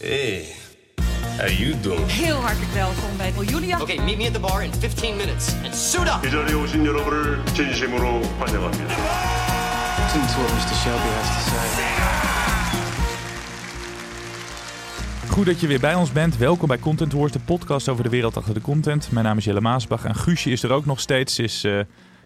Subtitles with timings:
[0.00, 0.44] Hey,
[1.38, 2.06] how you doing?
[2.06, 3.80] Heel hartelijk welkom bij Julia.
[3.80, 6.26] Okay, meet me at the bar in 15 minutes and suit up.
[6.26, 8.94] 이 자리에 오신 여러분을 진심으로 환영합니다.
[9.98, 10.74] Listen to what Mr.
[10.82, 11.66] Shelby has to say.
[15.30, 16.36] Goed dat je weer bij ons bent.
[16.36, 19.10] Welkom bij Content Wars, de podcast over de wereld achter de content.
[19.10, 21.34] Mijn naam is Jelle Maasbach en Guusje is er ook nog steeds.
[21.34, 21.80] Ze is eh,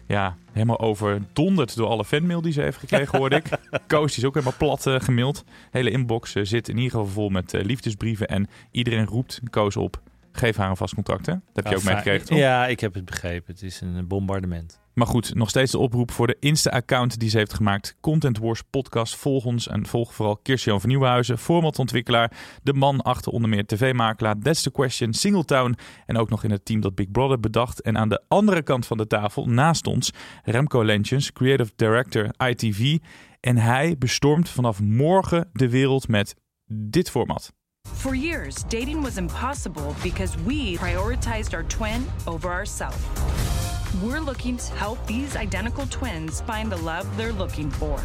[0.06, 3.48] ja, helemaal overdonderd door alle fanmail die ze heeft gekregen, hoorde ik.
[3.86, 5.44] Koos is ook helemaal plat uh, gemaild.
[5.70, 8.28] Hele inbox eh, zit in ieder geval vol met liefdesbrieven.
[8.28, 10.00] En iedereen roept Koos op,
[10.32, 11.26] geef haar een vast contract.
[11.26, 11.32] Hè?
[11.32, 12.38] Dat heb je ook meegekregen, toch?
[12.38, 13.52] Ja, ik heb het begrepen.
[13.54, 14.80] Het is een bombardement.
[14.98, 17.96] Maar goed, nog steeds de oproep voor de Insta-account die ze heeft gemaakt.
[18.00, 19.16] Content Wars Podcast.
[19.16, 24.38] Volg ons en volg vooral Kirsten van Nieuwenhuizen, formatontwikkelaar, de man achter onder meer tv-makelaar,
[24.38, 27.80] That's the Question, Singletown en ook nog in het team dat Big Brother bedacht.
[27.80, 30.12] En aan de andere kant van de tafel, naast ons,
[30.44, 32.98] Remco Lentjens, Creative Director ITV.
[33.40, 36.34] En hij bestormt vanaf morgen de wereld met
[36.66, 37.52] dit format.
[37.94, 43.65] For years, dating was impossible because we prioritized our twin over ourselves.
[44.02, 47.98] We're looking to help these identical twins find the love they're looking for.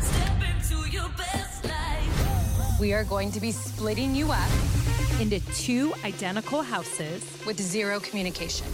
[2.80, 4.52] We are going to be splitting you up
[5.20, 8.67] into two identical houses with zero communication.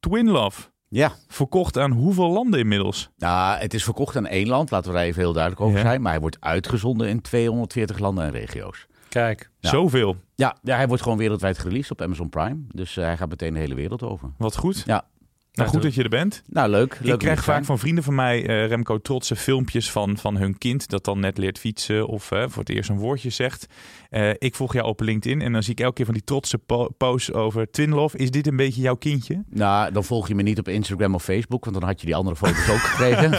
[0.00, 0.60] Twin Love.
[0.88, 1.12] Ja.
[1.28, 3.10] Verkocht aan hoeveel landen inmiddels?
[3.16, 5.82] Nou, het is verkocht aan één land, laten we daar even heel duidelijk over Ja.
[5.84, 6.02] zijn.
[6.02, 8.86] Maar hij wordt uitgezonden in 240 landen en regio's.
[9.08, 9.50] Kijk.
[9.60, 10.16] Zoveel.
[10.34, 12.56] Ja, ja, hij wordt gewoon wereldwijd gereleased op Amazon Prime.
[12.72, 14.30] Dus eh, hij gaat meteen de hele wereld over.
[14.38, 14.82] Wat goed.
[14.86, 15.04] Ja.
[15.52, 16.42] Nou, goed dat je er bent.
[16.46, 16.98] Nou, leuk.
[17.00, 20.58] leuk ik krijg vaak van vrienden van mij, eh, Remco, trotse filmpjes van, van hun
[20.58, 23.66] kind dat dan net leert fietsen of eh, voor het eerst een woordje zegt.
[24.10, 26.58] Eh, ik volg jou op LinkedIn en dan zie ik elke keer van die trotse
[26.58, 28.16] po- posts over Twin Love.
[28.18, 29.44] Is dit een beetje jouw kindje?
[29.48, 32.16] Nou, dan volg je me niet op Instagram of Facebook, want dan had je die
[32.16, 33.32] andere foto's ook gekregen.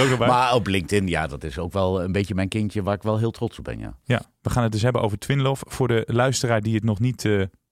[0.12, 3.02] Ook maar op LinkedIn, ja, dat is ook wel een beetje mijn kindje waar ik
[3.02, 3.96] wel heel trots op ben, ja.
[4.04, 5.64] Ja, we gaan het dus hebben over Twin Love.
[5.68, 7.28] Voor de luisteraar die het nog niet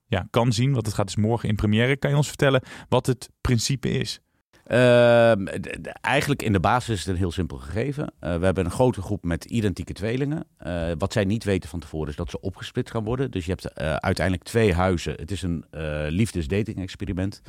[0.09, 1.97] ja, kan zien, want het gaat dus morgen in première.
[1.97, 4.21] Kan je ons vertellen wat het principe is?
[4.69, 5.47] Ehm,
[6.01, 8.12] eigenlijk in de basis is het een heel simpel gegeven.
[8.21, 10.45] Eh, we hebben een grote groep met identieke tweelingen.
[10.59, 13.31] Eh, wat zij niet weten van tevoren is dat ze opgesplitst gaan worden.
[13.31, 15.12] Dus je hebt eh, uiteindelijk twee huizen.
[15.17, 17.43] Het is een eh liefdes-dating experiment.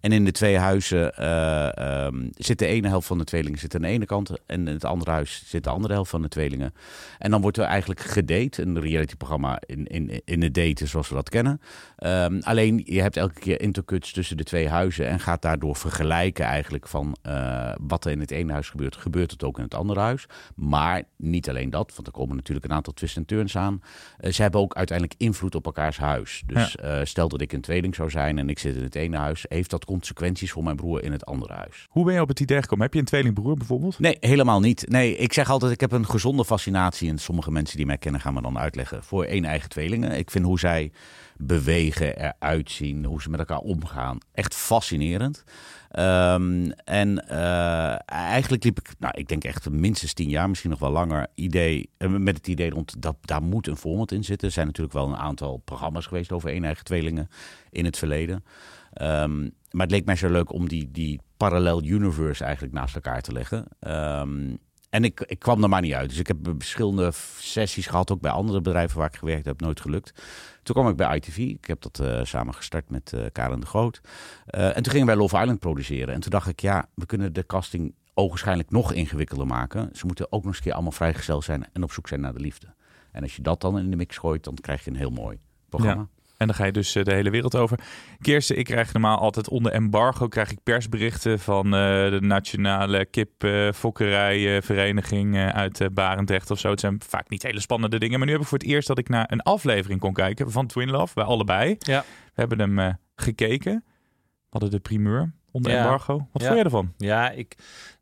[0.00, 3.74] En in de twee huizen eh, ehm, zit de ene helft van de tweelingen zit
[3.74, 4.30] aan de ene kant.
[4.46, 6.74] En in het andere huis zit de andere helft van de tweelingen.
[7.18, 8.62] En dan wordt er eigenlijk gedate.
[8.62, 11.60] Een realityprogramma in, in, in het daten zoals we dat kennen.
[11.96, 15.08] Ehm, alleen je hebt elke keer intercuts tussen de twee huizen.
[15.08, 18.96] En gaat daardoor vergelijken eigenlijk van eh, wat er in het ene huis gebeurt.
[18.96, 20.26] Gebeurt het ook in het andere huis.
[20.54, 21.92] Maar niet alleen dat.
[21.94, 23.82] Want er komen natuurlijk een aantal twists en turns aan.
[24.18, 26.42] Eh, ze hebben ook uiteindelijk invloed op elkaars huis.
[26.46, 29.16] Dus eh, stel dat ik een tweeling zou zijn en ik zit in het ene
[29.16, 29.44] huis.
[29.48, 31.86] Heeft dat consequenties voor mijn broer in het andere huis?
[31.90, 32.84] Hoe ben je op het idee gekomen?
[32.84, 33.98] Heb je een tweelingbroer bijvoorbeeld?
[33.98, 34.88] Nee, helemaal niet.
[34.88, 37.08] Nee, ik zeg altijd, ik heb een gezonde fascinatie.
[37.08, 39.04] En sommige mensen die mij kennen gaan me dan uitleggen.
[39.04, 40.12] Voor één eigen tweelingen.
[40.12, 40.92] Ik vind hoe zij
[41.36, 44.18] bewegen, eruit zien, hoe ze met elkaar omgaan.
[44.32, 45.44] Echt fascinerend.
[45.92, 50.78] Ehm, en eh, eigenlijk liep ik, nou, ik denk echt minstens tien jaar, misschien nog
[50.78, 54.48] wel langer, idee, eh, met het idee rond dat daar moet een format in zitten.
[54.48, 57.28] Er zijn natuurlijk wel een aantal programma's geweest over één eigen tweelingen
[57.70, 58.44] in het verleden.
[58.92, 63.20] Ehm, maar het leek mij zo leuk om die, die parallel universe eigenlijk naast elkaar
[63.22, 63.66] te leggen.
[63.80, 64.54] Ehm,
[64.92, 66.08] en ik, ik kwam er maar niet uit.
[66.08, 69.80] Dus ik heb verschillende sessies gehad, ook bij andere bedrijven waar ik gewerkt heb, nooit
[69.80, 70.22] gelukt.
[70.62, 71.36] Toen kwam ik bij ITV.
[71.36, 74.00] Ik heb dat eh, samen gestart met eh Karen de Groot.
[74.46, 76.14] Eh, en toen gingen wij Love Island produceren.
[76.14, 79.88] En toen dacht ik, ja, we kunnen de casting ogenschijnlijk nog ingewikkelder maken.
[79.92, 82.32] Ze moeten ook nog eens een keer allemaal vrijgesteld zijn en op zoek zijn naar
[82.32, 82.74] de liefde.
[83.12, 85.38] En als je dat dan in de mix gooit, dan krijg je een heel mooi
[85.68, 86.08] programma.
[86.42, 87.78] En dan ga je dus eh, de hele wereld over.
[88.20, 91.70] Kirsten, ik krijg normaal altijd onder embargo krijg ik persberichten van eh,
[92.10, 96.70] de Nationale Kipfokkerijvereniging eh, uit eh, Barendrecht of zo.
[96.70, 98.18] Het zijn vaak niet hele spannende dingen.
[98.18, 100.66] Maar nu heb ik voor het eerst dat ik naar een aflevering kon kijken van
[100.66, 101.12] Twin Love.
[101.14, 101.76] Wij allebei.
[101.78, 102.04] Ja.
[102.34, 103.84] We hebben hem gekeken.
[103.84, 105.78] We hadden de primeur onder Ja.
[105.82, 106.28] embargo.
[106.32, 106.46] Wat Ja.
[106.46, 106.92] vond je ervan?
[106.96, 107.54] Ja, ik,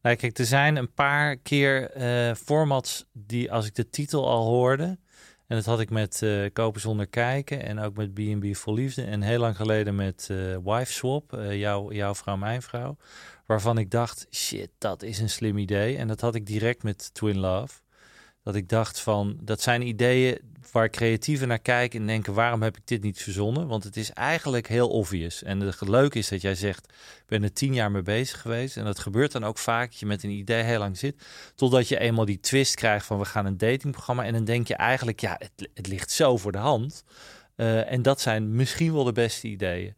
[0.03, 1.91] nou, kijk, er zijn een paar keer
[2.37, 4.99] formats die als ik de titel al hoorde,
[5.51, 9.03] en dat had ik met eh Kopen zonder kijken en ook met B&B voor Liefde
[9.03, 11.59] en heel lang geleden met eh Wife Swap, eh,
[11.91, 12.97] jouw vrouw, mijn vrouw,
[13.47, 15.97] waarvan ik dacht, shit, dat is een slim idee.
[15.97, 17.81] En dat had ik direct met Twin Love.
[18.43, 20.39] Dat ik dacht van, dat zijn ideeën
[20.73, 23.67] waar creatieven naar kijken en denken, waarom heb ik dit niet verzonnen?
[23.67, 25.43] Want het is eigenlijk heel obvious.
[25.43, 28.77] En het leuke is dat jij zegt, ik ben er tien jaar mee bezig geweest.
[28.77, 31.23] En dat gebeurt dan ook vaak, je met een idee heel lang zit.
[31.55, 34.25] Totdat je eenmaal die twist krijgt van, we gaan een datingprogramma.
[34.25, 35.41] En dan denk je eigenlijk, ja,
[35.75, 37.05] het, ligt zo voor de hand.
[37.57, 39.95] Uh, en dat zijn misschien wel de beste ideeën.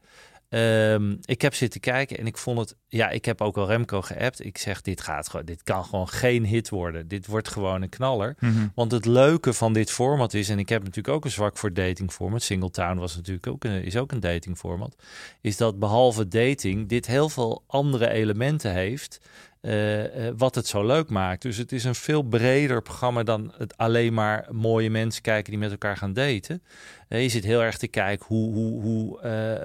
[0.55, 2.77] Um, ik heb zitten kijken en ik vond het.
[2.89, 4.45] Ja, ik heb ook al Remco geappt.
[4.45, 5.45] Ik zeg: dit gaat gewoon.
[5.45, 7.09] Dit kan gewoon geen hit worden.
[7.09, 8.37] Dit wordt gewoon een knaller.
[8.39, 8.73] Mm -hmm.
[8.75, 10.49] Want het leuke van dit format is.
[10.49, 12.43] En ik heb natuurlijk ook een zwak voor dating format.
[12.43, 14.97] Singletown was natuurlijk ook een, is ook een dating format.
[15.41, 19.21] Is dat behalve dating dit heel veel andere elementen heeft.
[19.63, 21.43] Uh, uh, wat het zo leuk maakt.
[21.43, 25.61] Dus het is een veel breder programma dan het alleen maar mooie mensen kijken die
[25.61, 26.63] met elkaar gaan daten.
[27.09, 29.21] Uh, je zit heel erg te kijken hoe, hoe, hoe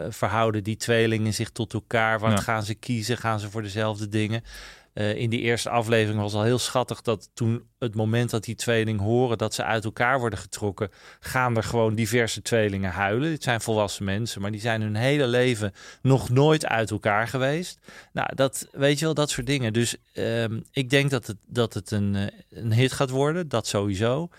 [0.10, 2.20] verhouden die tweelingen zich tot elkaar.
[2.20, 2.38] Wat ja.
[2.38, 3.18] gaan ze kiezen?
[3.18, 4.44] Gaan ze voor dezelfde dingen?
[4.98, 8.56] Uh, in die eerste aflevering was al heel schattig dat toen het moment dat die
[8.56, 10.90] tweelingen horen dat ze uit elkaar worden getrokken,
[11.20, 13.30] gaan er gewoon diverse tweelingen huilen.
[13.30, 17.80] Dit zijn volwassen mensen, maar die zijn hun hele leven nog nooit uit elkaar geweest.
[18.14, 19.74] Nou, dat weet je wel, dat soort dingen.
[19.74, 24.30] Dus uh, ik denk dat het, dat het een, een hit gaat worden, dat sowieso.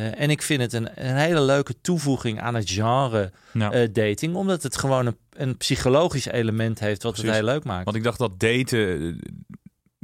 [0.00, 4.34] Uh, en ik vind het een, een, hele leuke toevoeging aan het genre uh, dating,
[4.34, 7.30] omdat het gewoon een, een, psychologisch element heeft wat Precies.
[7.30, 7.84] het heel leuk maakt.
[7.84, 9.18] Want ik dacht dat daten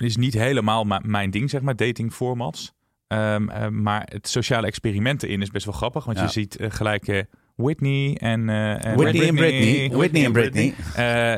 [0.05, 2.75] is niet helemaal mijn ding, zeg maar, datingformats.
[3.09, 6.25] Um, uh, maar het sociale experiment erin is best wel grappig, want ja.
[6.25, 7.23] je ziet uh, gelijk uh,
[7.55, 8.47] Whitney en,
[8.97, 9.91] Whitney en Britney.
[9.91, 10.75] Whitney en Britney.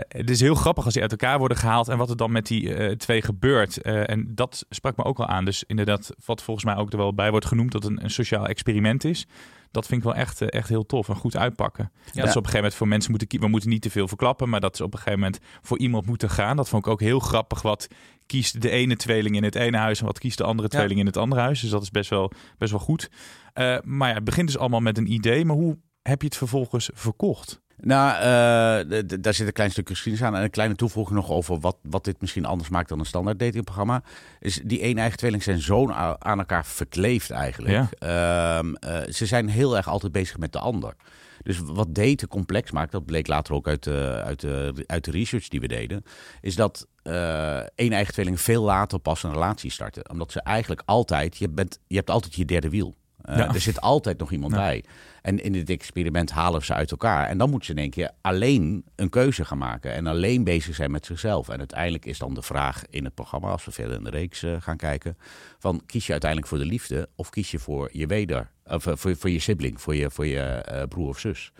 [0.09, 2.47] het is heel grappig als die uit elkaar worden gehaald en wat er dan met
[2.47, 3.83] die twee gebeurt.
[3.83, 5.45] en dat sprak me ook wel aan.
[5.45, 8.47] Dus inderdaad, wat volgens mij ook er wel bij wordt genoemd, dat een, een sociaal
[8.47, 9.27] experiment is
[9.71, 11.91] dat vind ik wel echt, echt heel tof en goed uitpakken.
[11.93, 12.01] Ja.
[12.03, 13.47] Dat is op een gegeven moment voor mensen moeten kiezen.
[13.47, 16.07] We moeten niet te veel verklappen, maar dat is op een gegeven moment voor iemand
[16.07, 16.57] moeten gaan.
[16.57, 17.63] Dat vond ik ook heel grappig.
[17.63, 17.89] Wat
[18.29, 21.01] kiest de ene tweeling in het ene huis en wat kiest de andere tweeling ja.
[21.01, 21.61] in het andere huis.
[21.61, 23.11] Dus dat is best wel, best wel goed.
[23.55, 25.45] Uh, maar ja, het begint dus allemaal met een idee.
[25.45, 27.61] Maar hoe heb je het vervolgens verkocht?
[27.81, 30.37] Nou, uh, daar zit een klein stukje geschiedenis aan.
[30.37, 33.39] En een kleine toevoeging nog over wat, wat dit misschien anders maakt dan een standaard
[33.39, 34.03] datingprogramma.
[34.41, 37.89] Is die één eigen tweeling zijn zo aan elkaar verkleefd eigenlijk.
[37.99, 38.61] Ja.
[38.63, 40.95] Uh, uh, ze zijn heel erg altijd bezig met de ander.
[41.49, 45.11] Dus wat daten complex maakt, dat bleek later ook uit de, uit de, uit de
[45.11, 46.03] research die we deden,
[46.41, 46.87] is dat
[47.75, 50.11] één eigen tweeling veel later pas een relatie starten.
[50.11, 52.95] Omdat ze eigenlijk altijd, je, bent, je hebt altijd je derde wiel.
[53.37, 53.55] Ja.
[53.55, 54.59] Er zit altijd nog iemand ja.
[54.59, 54.85] bij.
[55.23, 57.29] En in dit experiment halen ze uit elkaar.
[57.29, 59.93] En dan moeten ze in één keer alleen een keuze gaan maken.
[59.93, 61.49] En alleen bezig zijn met zichzelf.
[61.49, 64.43] En uiteindelijk is dan de vraag in het programma, als we verder in de reeks
[64.43, 65.17] uh, gaan kijken.
[65.59, 68.51] Van kies je uiteindelijk voor de liefde of kies je voor je weder?
[68.65, 71.53] Of uh, voor, voor je sibling, voor je, voor je uh, broer of zus?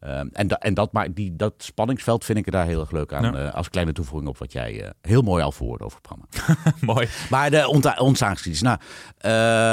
[0.00, 2.90] Um, en, da, en dat, maar die, dat spanningsveld vind ik er daar heel erg
[2.90, 3.22] leuk aan.
[3.22, 3.46] Ja.
[3.46, 6.74] Uh, als kleine toevoeging op wat jij uh, heel mooi al verwoordde over het programma.
[6.94, 7.08] mooi.
[7.30, 7.68] Maar de
[7.98, 8.62] ontstaansgeschiedenis.
[8.62, 8.78] Nou,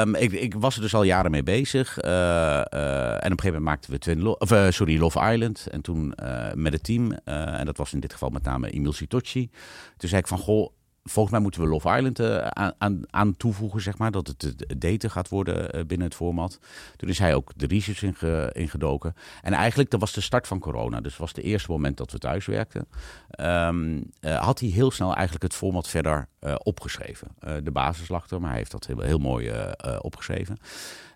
[0.07, 2.03] um, ik, ik, was er dus al jaren mee bezig.
[2.03, 5.67] Uh, en op een gegeven moment maakten we Twin Lo of, sorry, Love Island.
[5.67, 6.13] En toen
[6.53, 7.11] met het team.
[7.11, 9.49] en dat was in dit geval met name Emil Sitocci.
[9.97, 10.71] Toen zei ik van, goh,
[11.09, 14.11] volgens mij moeten we Love Island uh, aan, aan, aan, toevoegen, zeg maar.
[14.11, 16.59] Dat het daten gaat worden uh, binnen het format.
[16.97, 19.15] Toen is hij ook de research inge, ingedoken.
[19.41, 21.01] En eigenlijk, dat was de start van corona.
[21.01, 22.87] Dus was het eerste moment dat we thuis werkten.
[23.39, 26.27] Um, uh, had hij heel snel eigenlijk het format verder
[26.63, 27.27] opgeschreven.
[27.63, 29.51] de basis lag er, maar hij heeft dat heel, heel mooi
[30.01, 30.57] opgeschreven.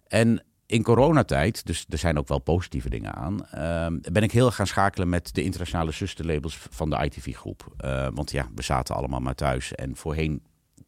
[0.08, 4.52] En in coronatijd, dus er zijn ook wel positieve dingen aan, uh, ben ik heel
[4.52, 7.74] gaan schakelen met de internationale zusterlabels van de ITV-groep.
[7.86, 10.42] Uh, want ja, we zaten allemaal maar thuis en voorheen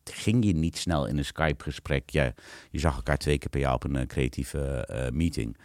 [0.04, 2.10] ging je niet snel in een Skype-gesprek.
[2.10, 2.34] Je,
[2.70, 5.58] je zag elkaar twee keer per jaar op een uh, creatieve uh, meeting.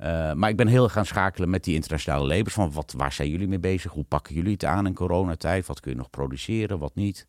[0.00, 2.52] Uh, maar ik ben heel gaan schakelen met die internationale labels.
[2.54, 3.92] Van wat, waar zijn jullie mee bezig?
[3.92, 5.66] Hoe pakken jullie het aan in coronatijd?
[5.66, 7.26] Wat kun je nog produceren, wat niet?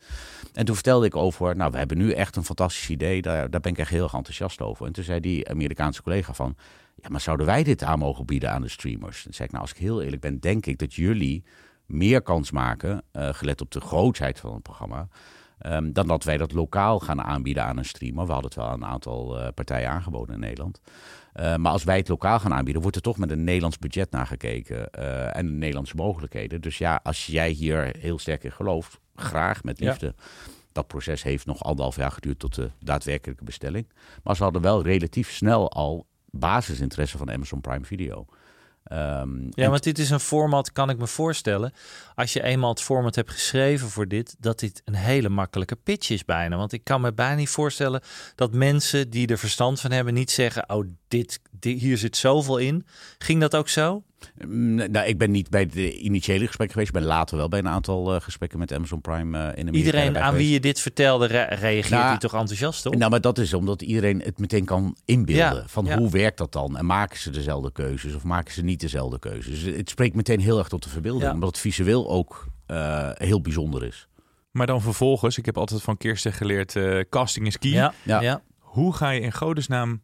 [0.54, 3.22] En toen vertelde ik over, nou, we hebben nu echt een fantastisch idee.
[3.22, 4.86] Daar, daar ben ik echt heel erg enthousiast over.
[4.86, 6.56] En toen zei die Amerikaanse collega van,
[6.96, 9.26] ja, maar zouden wij dit aan mogen bieden aan de streamers?
[9.26, 11.44] En zei ik, nou, als ik heel eerlijk ben, denk ik dat jullie
[11.86, 15.08] meer kans maken, uh, gelet op de grootheid van het programma,
[15.66, 18.26] um, dan dat wij dat lokaal gaan aanbieden aan een streamer.
[18.26, 20.82] We hadden het wel een aantal uh, partijen aangeboden in Nederland.
[21.36, 24.12] Uh, maar als wij het lokaal gaan aanbieden, wordt er toch met een Nederlands budget
[24.12, 26.62] naar gekeken uh, en Nederlandse mogelijkheden.
[26.62, 30.06] Dus ja, als jij hier heel sterk in gelooft, graag met liefde.
[30.06, 30.24] Ja.
[30.72, 33.88] Dat proces heeft nog anderhalf jaar geduurd tot de daadwerkelijke bestelling.
[34.24, 38.26] Maar ze hadden wel relatief snel al basisinteresse van Amazon Prime Video.
[38.92, 41.74] Um, ja, want dit is een format, kan ik me voorstellen.
[42.16, 46.10] Als je eenmaal het format hebt geschreven voor dit, dat dit een hele makkelijke pitch
[46.10, 46.58] is bijna.
[46.58, 48.02] Want ik kan me bijna niet voorstellen
[48.36, 52.86] dat mensen die er verstand van hebben niet zeggen: Oh, dit, hier zit zoveel in.
[53.18, 54.04] Ging dat ook zo?
[54.48, 56.96] Mm, Nou, ik ben niet bij de initiële gesprekken geweest.
[56.96, 59.78] Ik ben later wel bij een aantal eh, gesprekken met Amazon Prime eh, in Amerika.
[59.78, 62.96] Iedereen aan wie je dit vertelde, re- reageert Nou, hij toch enthousiast op?
[62.96, 65.56] Nou, maar dat is omdat iedereen het meteen kan inbeelden.
[65.62, 65.98] Ja, van ja.
[65.98, 66.78] hoe werkt dat dan?
[66.78, 69.64] En maken ze dezelfde keuzes of maken ze niet dezelfde keuzes?
[69.64, 71.24] Dus het spreekt meteen heel erg tot de verbeelding.
[71.26, 71.34] Ja.
[71.34, 74.08] Omdat het visueel ook eh, heel bijzonder is.
[74.52, 77.72] Maar dan vervolgens, ik heb altijd van Kirsten geleerd, eh, casting is key.
[77.72, 78.22] ja, Ja.
[78.22, 78.42] ja.
[78.60, 80.02] Hoe ga je in godesnaam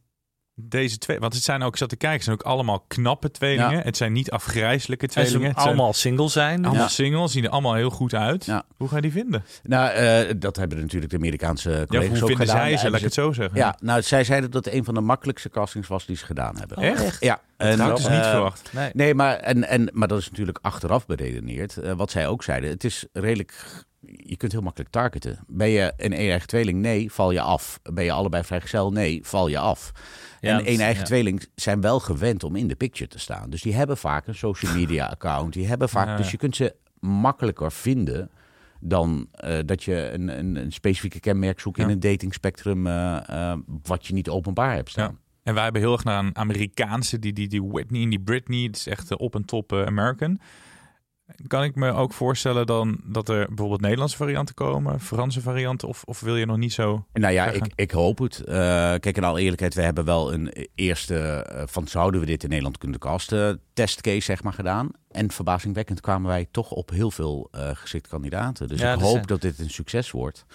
[0.55, 1.19] deze twee...
[1.19, 3.77] Want het zijn ook, ik zat te kijken, het zijn ook allemaal knappe tweelingen.
[3.77, 3.81] Ja.
[3.83, 5.47] Het zijn niet afgrijzelijke En ze tweelingen.
[5.47, 6.65] Het zijn allemaal single zijn.
[6.65, 6.89] allemaal Ja.
[6.89, 8.45] singles, zien er allemaal heel goed uit.
[8.45, 8.63] Ja.
[8.77, 9.45] Hoe ga je die vinden?
[9.63, 12.67] Nou, eh, dat hebben natuurlijk de Amerikaanse Ja, collega's hoe ook vinden gedaan.
[12.67, 13.57] zij ze, laat ik het zo zeggen.
[13.57, 16.57] Ja, nou, zij zeiden dat het een van de makkelijkste castings was die ze gedaan
[16.57, 16.77] hebben.
[16.77, 17.23] Echt?
[17.23, 17.41] Ja.
[17.57, 18.69] En, Dat had ik dus niet eh, verwacht.
[18.73, 18.89] Nee.
[18.93, 21.77] Nee, maar, en, en, maar dat is natuurlijk achteraf beredeneerd.
[21.77, 23.83] Eh, wat zij ook zeiden, het is redelijk...
[24.17, 25.39] Je kunt heel makkelijk targeten.
[25.47, 26.79] Ben je een een-eigen tweeling?
[26.81, 27.79] Nee, val je af.
[27.93, 28.91] Ben je allebei vrijgezel?
[28.91, 29.91] Nee, val je af.
[30.51, 31.05] En dat- een-eigen ja.
[31.07, 33.49] tweeling zijn wel gewend om in de picture te staan.
[33.49, 35.53] Dus die hebben vaak een social media account.
[35.53, 36.17] Die hebben vaak, Ja.
[36.17, 38.29] Dus je kunt ze makkelijker vinden
[38.79, 44.05] dan eh, dat je een, een, een specifieke kenmerk zoekt in een datingspectrum eh, wat
[44.05, 45.19] je niet openbaar hebt staan.
[45.43, 48.63] En wij hebben heel erg naar een Amerikaanse, die, die, die Whitney en die Britney.
[48.63, 50.39] Het is echt op en top American.
[51.47, 56.03] Kan ik me ook voorstellen dan dat er bijvoorbeeld Nederlandse varianten komen, Franse varianten, of,
[56.03, 57.05] of wil je nog niet zo?
[57.13, 57.65] Nou ja, Zeggen.
[57.65, 58.39] ik, ik hoop het.
[58.39, 58.55] Eh,
[58.99, 62.49] kijk, in alle eerlijkheid, we hebben wel een eerste eh, van zouden we dit in
[62.49, 64.89] Nederland kunnen casten testcase zeg maar gedaan.
[65.11, 68.67] En verbazingwekkend kwamen wij toch op heel veel eh geschikte kandidaten.
[68.67, 70.45] Dus Ja, ik hoop dat dit een succes wordt.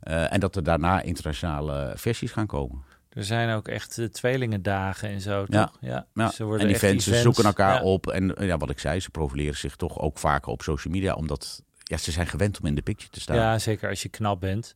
[0.00, 2.82] En dat er daarna internationale versies gaan komen.
[3.14, 5.64] Er zijn ook echt eh, tweelingendagen en zo, Ja.
[5.64, 5.76] toch?
[5.80, 6.06] Ja.
[6.14, 6.26] Ja.
[6.26, 7.22] Dus er worden en die fans events.
[7.22, 7.82] zoeken elkaar Ja.
[7.82, 8.06] op.
[8.06, 11.14] En eh, ja, wat ik zei, ze profileren zich toch ook vaker op social media.
[11.14, 13.36] Omdat ja, ze zijn gewend om in de picture te staan.
[13.36, 14.74] Ja, zeker als je knap bent.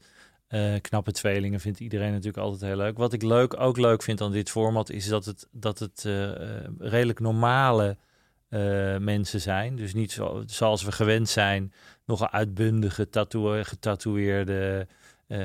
[0.48, 2.98] Eh, knappe tweelingen vindt iedereen natuurlijk altijd heel leuk.
[2.98, 6.02] Wat ik leuk, ook leuk vind aan dit format is dat het, dat het
[6.78, 7.96] redelijk normale
[8.98, 9.76] mensen zijn.
[9.76, 11.72] Dus niet zo, zoals we gewend zijn,
[12.04, 13.08] nog een uitbundige,
[13.62, 14.86] getatoeëerde
[15.26, 15.38] eh,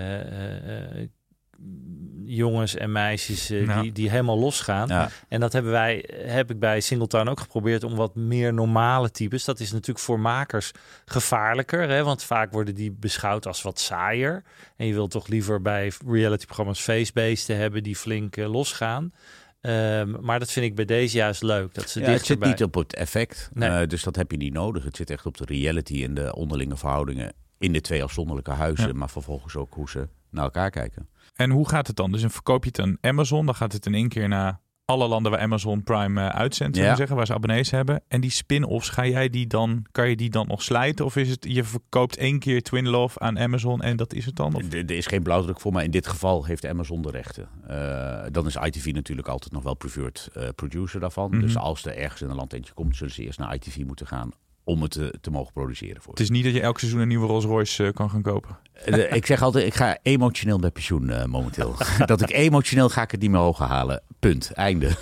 [2.26, 4.88] jongens en meisjes eh, die, die helemaal losgaan.
[4.88, 5.10] Ja.
[5.28, 9.46] En dat hebben wij, heb ik bij Singletown ook geprobeerd om wat meer normale types.
[9.46, 10.72] Dat is natuurlijk voor makers
[11.06, 12.04] gevaarlijker, hè?
[12.04, 14.44] want vaak worden die beschouwd als wat saaier.
[14.78, 19.14] En je wilt toch liever bij realityprogramma's feestbeesten hebben die flink eh, losgaan.
[19.62, 21.74] Ehm, maar dat vind ik bij deze juist leuk.
[21.74, 23.70] Dat ze Ja, het zit niet op het effect, Nee.
[23.70, 24.84] eh, dus dat heb je niet nodig.
[24.84, 28.88] Het zit echt op de reality en de onderlinge verhoudingen in de twee afzonderlijke huizen,
[28.88, 28.94] Ja.
[28.94, 31.08] maar vervolgens ook hoe ze naar elkaar kijken.
[31.34, 32.12] En hoe gaat het dan?
[32.12, 35.08] Dus dan verkoop je het aan Amazon, dan gaat het in één keer naar alle
[35.08, 36.96] landen waar Amazon Prime eh, uitzendt, Ja.
[36.96, 38.04] zeggen, waar ze abonnees hebben.
[38.08, 41.06] En die spin-offs, ga jij die dan, kan je die dan nog slijten?
[41.06, 44.36] Of is het, je verkoopt één keer Twin Love aan Amazon en dat is het
[44.36, 44.56] dan?
[44.56, 44.62] Of?
[44.74, 47.48] Er er is geen blauwdruk voor, maar in dit geval heeft Amazon de rechten.
[47.68, 51.30] Eh, dan is ITV natuurlijk altijd nog wel preferred eh, producer daarvan.
[51.30, 51.40] Mhm.
[51.40, 54.08] Dus als er ergens in een land eentje komt, zullen ze eerst naar ITV moeten
[54.08, 54.30] gaan
[54.64, 57.08] om het te, te mogen produceren voor Het is niet dat je elk seizoen een
[57.08, 58.58] nieuwe Rolls Royce eh, kan gaan kopen.
[58.74, 61.76] Eh, ik zeg altijd, ik ga emotioneel met pensioen eh, momenteel.
[62.06, 64.02] dat ik emotioneel ga ik het niet meer hoger halen.
[64.20, 64.52] Punt.
[64.52, 64.90] Einde.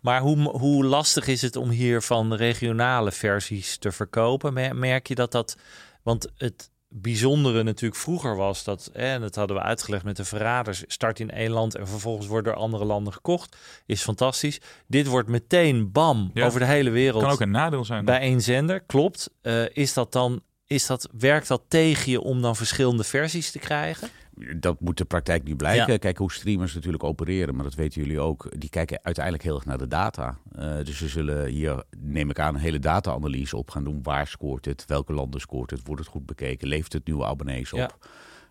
[0.00, 4.52] Maar hoe, hoe lastig is het om hier van regionale versies te verkopen?
[4.52, 5.56] Mer- Merk je dat dat...
[6.02, 8.90] Want het bijzondere natuurlijk vroeger was dat...
[8.92, 10.84] En dat hadden we uitgelegd met de verraders.
[10.86, 13.56] Start in één land en vervolgens wordt door andere landen gekocht.
[13.86, 14.60] Is fantastisch.
[14.86, 16.46] Dit wordt meteen bam Ja.
[16.46, 17.22] over de hele wereld.
[17.22, 18.04] Kan ook een nadeel zijn.
[18.04, 19.30] bij één zender, klopt.
[19.42, 20.42] Eh, is dat dan...
[20.66, 24.08] Is dat, werkt dat tegen je om dan verschillende versies te krijgen?
[24.56, 25.92] Dat moet de praktijk nu blijken.
[25.92, 25.98] Ja.
[25.98, 28.52] Kijk hoe streamers natuurlijk opereren, maar dat weten jullie ook.
[28.58, 30.38] Die kijken uiteindelijk heel erg naar de data.
[30.52, 34.00] Eh, dus ze zullen hier, neem ik aan, een hele data-analyse op gaan doen.
[34.02, 34.84] Waar scoort het?
[34.86, 35.80] Welke landen scoort het?
[35.84, 36.68] Wordt het goed bekeken?
[36.68, 37.78] Levert het nieuwe abonnees op?
[37.78, 37.90] Ja.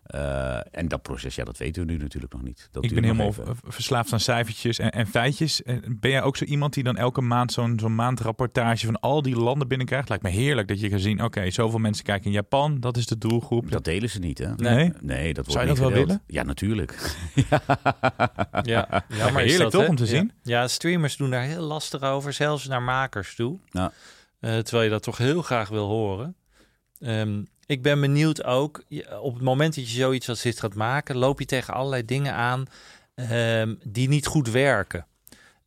[0.04, 2.68] Eh, en dat proces, ja, dat weten we nu natuurlijk nog niet.
[2.72, 3.56] Dat ik ben helemaal even.
[3.68, 5.64] verslaafd aan cijfertjes en, en feitjes.
[5.64, 9.22] En Ben jij ook zo iemand die dan elke maand zo'n zo'n maandrapportage van al
[9.22, 10.10] die landen binnenkrijgt?
[10.10, 13.06] Lijkt me heerlijk dat je kan zien, oké, zoveel mensen kijken in Japan, dat is
[13.06, 13.72] de doelgroep.
[13.72, 14.56] Dat delen ze niet, hè?
[14.56, 14.92] Nee?
[15.02, 16.08] Nee, dat wordt Zou je niet dat wel gedeeld.
[16.08, 16.22] willen?
[16.28, 17.16] Ja, natuurlijk.
[18.64, 19.04] Ja,
[19.34, 20.10] maar heerlijk toch om te Ja.
[20.10, 20.32] zien?
[20.44, 23.60] Ja, streamers doen daar heel lastig over, zelfs naar makers toe.
[23.70, 23.92] Ja.
[24.40, 26.36] Eh, terwijl je dat toch heel graag wil horen.
[27.00, 28.84] Ehm, ik ben benieuwd ook,
[29.22, 32.34] op het moment dat je zoiets als dit gaat maken, loop je tegen allerlei dingen
[32.34, 32.66] aan
[33.16, 35.06] ehm, die niet goed werken.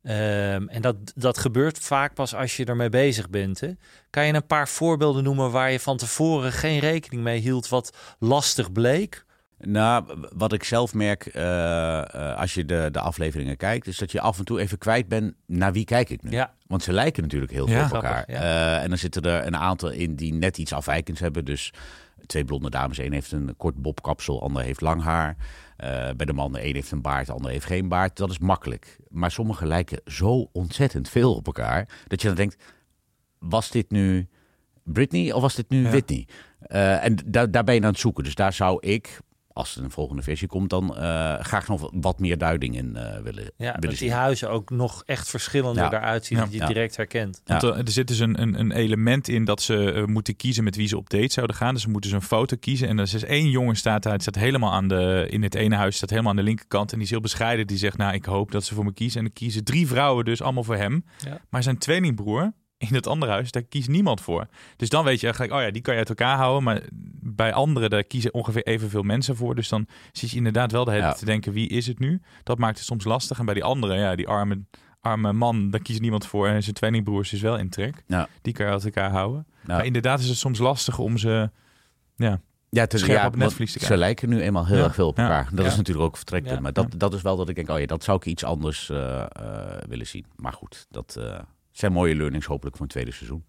[0.03, 3.59] Ehm, en dat, dat gebeurt vaak pas als je ermee bezig bent.
[3.59, 3.71] Hè?
[4.09, 8.15] Kan je een paar voorbeelden noemen waar je van tevoren geen rekening mee hield, wat
[8.19, 9.24] lastig bleek?
[9.67, 11.97] Nou, wat ik zelf merk eh,
[12.31, 15.07] eh, als je de, de afleveringen kijkt, is dat je af en toe even kwijt
[15.07, 16.31] bent naar wie kijk ik nu.
[16.31, 16.53] Ja.
[16.67, 17.73] Want ze lijken natuurlijk heel Ja.
[17.73, 18.11] veel op elkaar.
[18.23, 21.45] Grappig, Eh, en dan zitten er een aantal in die net iets afwijkends hebben.
[21.45, 21.73] Dus
[22.25, 22.97] twee blonde dames.
[22.97, 25.35] Eén heeft een kort bobkapsel, ander heeft lang haar.
[26.15, 28.17] Bij de mannen, één heeft een baard, de ander heeft geen baard.
[28.17, 28.97] Dat is makkelijk.
[29.09, 31.87] Maar sommige lijken zo ontzettend veel op elkaar.
[32.07, 32.63] Dat je dan denkt,
[33.39, 34.27] was dit nu
[34.83, 36.27] Britney of was dit nu Whitney?
[36.67, 37.15] Uh, en
[37.49, 38.23] daar ben je aan het zoeken.
[38.23, 39.19] Dus daar zou ik,
[39.57, 43.01] als er een volgende versie komt, dan uh, graag nog wat meer duiding in uh,
[43.01, 44.07] willen, ja, willen dat zien.
[44.07, 45.93] die huizen ook nog echt verschillender Ja.
[45.93, 46.43] eruit zien, Ja.
[46.43, 46.67] dat je Ja.
[46.67, 47.41] direct herkent.
[47.45, 50.63] Want er, er zit dus een, een, een element in dat ze eh, moeten kiezen
[50.63, 51.73] met wie ze op date zouden gaan.
[51.73, 52.87] Dus ze moeten dus een foto kiezen.
[52.87, 55.55] En er is dus één jongen staat daar, het staat helemaal aan de, in het
[55.55, 56.89] ene huis, staat helemaal aan de linkerkant.
[56.91, 57.67] En die is heel bescheiden.
[57.67, 59.17] Die zegt, nou, ik hoop dat ze voor me kiezen.
[59.19, 61.05] En dan kiezen drie vrouwen dus allemaal voor hem.
[61.25, 61.37] Ja.
[61.49, 64.47] Maar zijn tweelingbroer in het andere huis, daar kiest niemand voor.
[64.77, 66.63] Dus dan weet je eigenlijk, oh ja, die kan je uit elkaar houden.
[66.63, 66.81] Maar
[67.35, 69.55] bij anderen, daar kiezen ongeveer evenveel mensen voor.
[69.55, 71.07] Dus dan zit je inderdaad wel de hele Ja.
[71.09, 72.21] tijd te denken, wie is het nu?
[72.43, 73.39] Dat maakt het soms lastig.
[73.39, 74.63] En bij die anderen, ja, die arme,
[75.01, 76.47] arme man, daar kiest niemand voor.
[76.47, 78.03] En zijn tweelingbroers is wel in trek.
[78.07, 78.27] Ja.
[78.41, 79.45] Die kan je uit elkaar houden.
[79.67, 79.75] Ja.
[79.75, 81.49] Maar inderdaad is het soms lastig om ze...
[82.15, 84.83] Ja, Ja, het scherp ja, op Netflix te Ze lijken nu eenmaal heel Ja.
[84.83, 85.23] erg veel op Ja.
[85.23, 85.49] elkaar.
[85.53, 86.59] Dat is natuurlijk ook vertrekpunt.
[86.59, 88.89] Maar dat, dat is wel dat ik denk, oh ja, dat zou ik iets anders
[88.89, 89.27] eh, eh,
[89.87, 90.25] willen zien.
[90.35, 91.39] Maar goed, dat eh,
[91.71, 93.45] zijn mooie learnings hopelijk voor een tweede seizoen.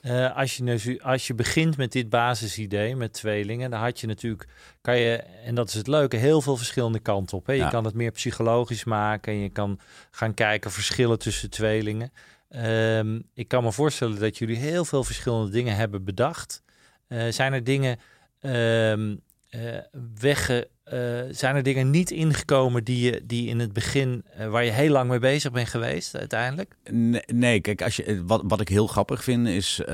[0.00, 4.06] Eh, als, je, nu- als je begint met dit basisidee met tweelingen, dan had je
[4.06, 4.46] natuurlijk,
[4.80, 7.46] kan je, en dat is het leuke, heel veel verschillende kanten op.
[7.46, 7.52] Hè?
[7.52, 7.68] Je Ja.
[7.68, 12.12] kan het meer psychologisch maken en je kan gaan kijken verschillen tussen tweelingen.
[12.48, 16.62] Ehm, ik kan me voorstellen dat jullie heel veel verschillende dingen hebben bedacht.
[17.08, 17.98] Eh, zijn er dingen
[18.40, 19.78] eh,
[20.20, 24.64] wegge, eh, zijn er dingen niet ingekomen die, je, die in het begin, eh, waar
[24.64, 26.74] je heel lang mee bezig bent geweest uiteindelijk?
[27.26, 29.86] Nee, kijk, als je, eh, wat, wat ik heel grappig vind is, eh,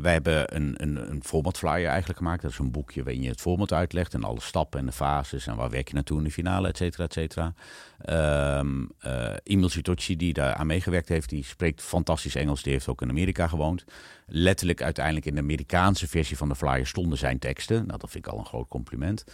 [0.00, 2.42] wij hebben een, een, een format flyer eigenlijk gemaakt.
[2.42, 5.46] Dat is een boekje waarin je het format uitlegt en alle stappen en de fases
[5.46, 7.54] en waar werk je naartoe in de finale, et cetera, et cetera.
[7.98, 12.62] Ehm eh, Emil Sitochi, die daar aan meegewerkt heeft, die spreekt fantastisch Engels.
[12.62, 13.84] Die heeft ook in Amerika gewoond.
[14.26, 17.86] Letterlijk uiteindelijk in de Amerikaanse versie van de flyer stonden zijn teksten.
[17.86, 19.24] Nou, dat vind ik al een groot compliment.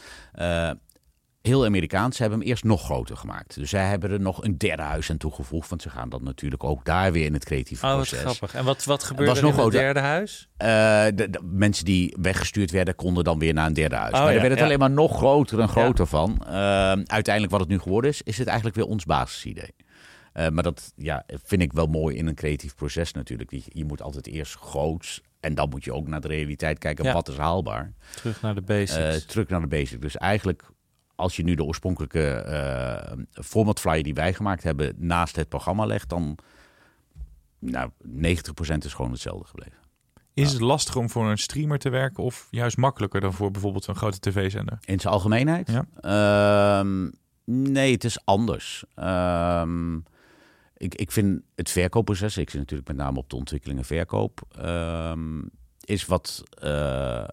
[0.41, 0.71] Eh,
[1.43, 2.17] heel Amerikaans.
[2.17, 3.55] Ze hebben hem eerst nog groter gemaakt.
[3.55, 5.69] Dus zij hebben er nog een derde huis aan toegevoegd.
[5.69, 8.19] Want ze gaan dan natuurlijk ook daar weer in het creatieve Oh, proces.
[8.19, 8.55] grappig.
[8.55, 9.81] En wat, wat gebeurde er in nog het groter.
[9.81, 10.49] derde huis?
[10.57, 10.69] Eh,
[11.15, 14.13] de, de mensen die weggestuurd werden, konden dan weer naar een derde huis.
[14.13, 14.65] Oh, maar ja, daar werd het ja.
[14.65, 16.43] alleen maar nog groter en groter van.
[16.47, 16.53] Eh,
[16.93, 19.75] uiteindelijk wat het nu geworden is, is het eigenlijk weer ons basisidee.
[20.33, 23.51] Eh, maar dat ja, vind ik wel mooi in een creatief proces natuurlijk.
[23.51, 27.05] Je, je moet altijd eerst groots en dan moet je ook naar de realiteit kijken.
[27.05, 27.13] Ja.
[27.13, 27.93] Wat is haalbaar?
[28.15, 29.23] Terug naar de basics.
[29.23, 30.03] Eh, terug naar de basic.
[30.03, 30.63] Dus eigenlijk,
[31.15, 33.13] als je nu de oorspronkelijke eh
[33.45, 36.39] format flyer die wij gemaakt hebben naast het programma legt, dan
[37.59, 39.79] nou, 90% is gewoon hetzelfde gebleven.
[40.35, 43.87] is het lastig om voor een streamer te werken of juist makkelijker dan voor bijvoorbeeld
[43.87, 44.79] een grote tv-zender?
[44.85, 45.71] In zijn algemeenheid?
[45.71, 45.87] Ja.
[46.01, 47.11] Ehm,
[47.45, 48.85] nee, het is anders.
[48.95, 49.99] Ehm,
[50.81, 54.41] ik, ik vind het verkoopproces, ik zit natuurlijk met name op de ontwikkeling en verkoop,
[54.57, 55.43] ehm,
[55.85, 56.43] is wat.
[56.61, 57.25] eh,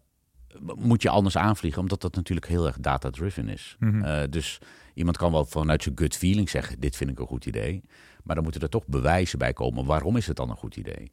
[0.76, 3.76] moet je anders aanvliegen, omdat dat natuurlijk heel erg data-driven is.
[3.80, 4.04] Mhm.
[4.04, 4.58] Eh, dus
[4.94, 7.84] iemand kan wel vanuit zijn gut feeling zeggen: Dit vind ik een goed idee.
[8.24, 9.86] Maar dan moeten er toch bewijzen bij komen.
[9.86, 11.12] Waarom is het dan een goed idee?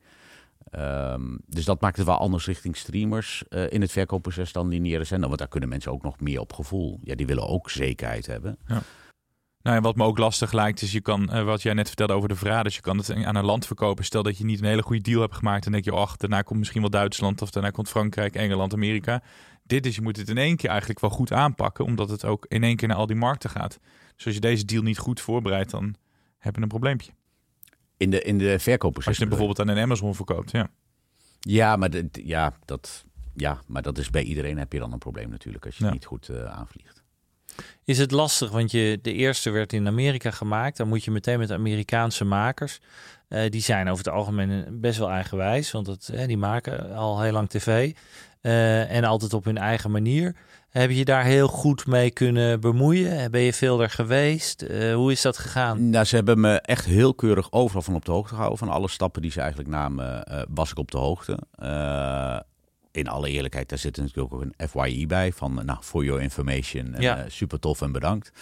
[0.70, 5.04] Ehm, dus dat maakt het wel anders richting streamers eh, in het verkoopproces dan lineaire
[5.04, 5.26] zender.
[5.26, 7.00] Want daar kunnen mensen ook nog meer op gevoel.
[7.02, 8.58] Ja, die willen ook zekerheid hebben.
[9.64, 12.12] Nou, en wat me ook lastig lijkt, is je kan, eh, wat jij net vertelde
[12.12, 14.04] over de vraag, dus je kan het aan een land verkopen.
[14.04, 16.42] Stel dat je niet een hele goede deal hebt gemaakt, dan denk je, ach, daarna
[16.42, 19.22] komt misschien wel Duitsland of daarna komt Frankrijk, Engeland, Amerika.
[19.62, 22.46] Dit is, je moet het in één keer eigenlijk wel goed aanpakken, omdat het ook
[22.48, 23.78] in één keer naar al die markten gaat.
[24.16, 25.94] Dus als je deze deal niet goed voorbereidt, dan
[26.38, 27.12] heb je een probleempje.
[27.96, 29.06] In de, in de verkoopproces.
[29.08, 30.68] Als je het bijvoorbeeld aan een Amazon verkoopt, ja.
[31.40, 34.98] Ja, maar, de, ja, dat, ja, maar dat is bij iedereen heb je dan een
[34.98, 35.90] probleem natuurlijk als je Ja.
[35.92, 37.03] niet goed eh, aanvliegt.
[37.84, 40.76] Is het lastig, want je, de eerste werd in Amerika gemaakt.
[40.76, 42.80] Dan moet je meteen met Amerikaanse makers.
[43.28, 47.32] Eh, die zijn over het algemeen best wel eigenwijs, want het, die maken al heel
[47.32, 47.92] lang tv.
[48.40, 50.36] eh, en altijd op hun eigen manier.
[50.68, 53.30] Heb je daar heel goed mee kunnen bemoeien?
[53.30, 54.62] Ben je veel er geweest?
[54.62, 55.90] Eh, hoe is dat gegaan?
[55.90, 58.58] Nou, ze hebben me echt heel keurig overal van op de hoogte gehouden.
[58.58, 61.38] Van alle stappen die ze eigenlijk namen, was ik op de hoogte.
[62.94, 65.32] In alle eerlijkheid, daar zit natuurlijk ook een FYI bij.
[65.32, 66.94] Van, nou, for your information.
[66.98, 67.18] Ja.
[67.18, 68.32] eh, super tof en bedankt.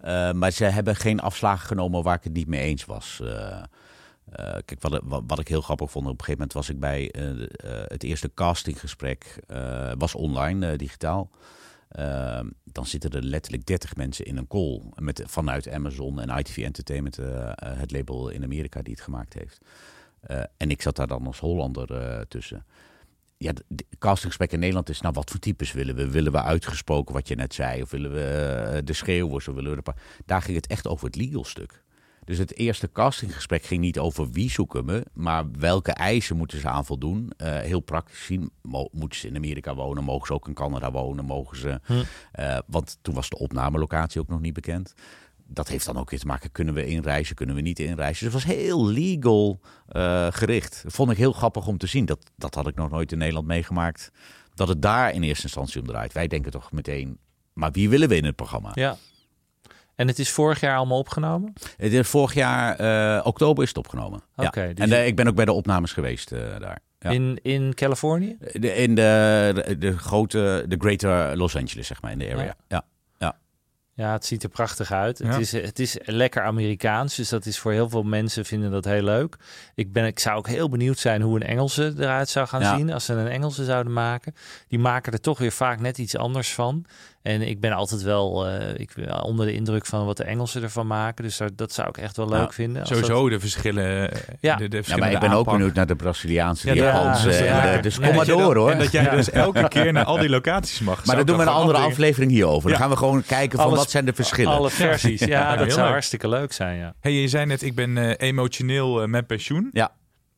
[0.00, 3.20] Eh, maar ze hebben geen afslagen genomen waar ik het niet mee eens was.
[3.22, 3.62] Eh,
[4.64, 7.10] kijk, wat, wat, wat ik heel grappig vond, op een gegeven moment was ik bij
[7.88, 9.38] het eerste castinggesprek,
[9.98, 11.30] was online, digitaal.
[11.88, 16.56] Eh, dan zitten er letterlijk 30 mensen in een call met, vanuit Amazon en ITV
[16.56, 17.16] Entertainment,
[17.64, 19.60] het label in Amerika die het gemaakt heeft.
[20.56, 22.64] En ik zat daar dan als Hollander tussen.
[23.42, 26.10] Ja, de, castinggesprek in Nederland is, nou, wat voor types willen we?
[26.10, 27.82] Willen we uitgesproken, wat je net zei?
[27.82, 29.48] Of willen we eh, de schreeuwers?
[29.48, 29.92] Of willen we de
[30.26, 31.82] Daar ging het echt over het legal stuk.
[32.24, 36.68] Dus het eerste castinggesprek ging niet over wie zoeken we, maar welke eisen moeten ze
[36.68, 37.30] aan voldoen.
[37.36, 40.90] Eh, heel praktisch zien, mo- moeten ze in Amerika wonen, mogen ze ook in Canada
[40.90, 41.80] wonen, mogen ze...
[41.84, 42.02] Hm.
[42.32, 44.94] eh, want toen was de opnamelocatie ook nog niet bekend.
[45.52, 48.24] Dat heeft dan ook weer te maken, kunnen we inreizen, kunnen we niet inreizen.
[48.24, 50.84] Dus het was heel legal eh, gericht.
[50.86, 52.04] Vond ik heel grappig om te zien.
[52.04, 54.10] Dat, dat had ik nog nooit in Nederland meegemaakt.
[54.54, 56.12] Dat het daar in eerste instantie om draait.
[56.12, 57.18] Wij denken toch meteen,
[57.52, 58.70] maar wie willen we in het programma?
[58.74, 58.96] Ja.
[59.94, 61.52] En het is vorig jaar allemaal opgenomen?
[61.76, 64.22] Het is vorig jaar, eh, oktober is het opgenomen.
[64.36, 64.72] Oké, ja.
[64.72, 66.78] dus en eh, ik ben ook bij de opnames geweest daar.
[66.98, 67.10] Ja.
[67.10, 68.36] In, in Californië?
[68.52, 72.44] De- in de, de, de grote, de Greater Los Angeles, zeg maar, in de area.
[72.44, 72.54] Ja.
[72.68, 72.84] ja.
[73.94, 75.18] Ja, het ziet er prachtig uit.
[75.18, 75.26] Ja.
[75.26, 78.84] Het, is, het is lekker Amerikaans, dus dat is voor heel veel mensen vinden dat
[78.84, 79.36] heel leuk.
[79.74, 82.76] Ik, ben, ik zou ook heel benieuwd zijn hoe een Engelse eruit zou gaan Ja.
[82.76, 84.34] zien als ze een Engelse zouden maken.
[84.68, 86.84] Die maken er toch weer vaak net iets anders van.
[87.22, 90.62] En ik ben altijd wel eh, ik, ben onder de indruk van wat de Engelsen
[90.62, 91.24] ervan maken.
[91.24, 92.50] Dus dat, dat zou ik echt wel leuk Ja.
[92.50, 92.86] vinden.
[92.86, 94.10] Sowieso dat- de verschillen.
[94.12, 94.56] eh, Ja.
[94.56, 97.28] de, de Ja, maar ik ben ook benieuwd naar de Braziliaanse, Ja, de ja, Japanse.
[97.82, 98.70] Dus Nee, kom maar door dan- hoor.
[98.70, 101.04] En dat jij dus elke keer naar al die locaties mag.
[101.06, 102.62] Maar dat doen we een dan andere aflevering hierover.
[102.62, 102.76] Dan Ja.
[102.78, 104.52] gaan we gewoon kijken van Alles- wat zijn de verschillen.
[104.52, 105.20] Alle versies.
[105.26, 105.90] Ja, dat heel zou leuk.
[105.90, 106.94] hartstikke leuk zijn, ja.
[107.00, 109.68] Hey, je zei net, ik ben eh, emotioneel eh, met pensioen.
[109.72, 109.92] Ja.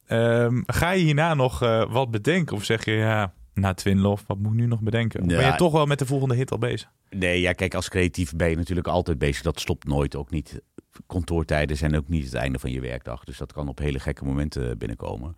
[0.07, 2.57] Ehm, ga je hierna nog eh, wat bedenken?
[2.57, 5.27] Of zeg je, ja, na Twin Love, wat moet ik nu nog bedenken?
[5.27, 6.91] Ben je toch wel met de volgende hit al bezig?
[7.11, 9.43] Nee, ja, kijk, als creatief ben je natuurlijk altijd bezig.
[9.43, 10.61] Dat stopt nooit, ook niet.
[11.07, 13.25] Kantoortijden zijn ook niet het einde van je werkdag.
[13.25, 15.37] Dus dat kan op hele gekke momenten binnenkomen.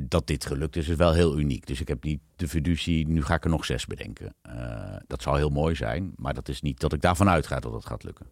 [0.00, 1.66] Dat dit gelukt is, is wel heel uniek.
[1.66, 4.34] Dus ik heb niet de fiducie, nu ga ik er nog zes bedenken.
[4.42, 7.72] Eh, dat zou heel mooi zijn, maar dat is niet dat ik daarvan uitga dat
[7.72, 8.26] het gaat lukken.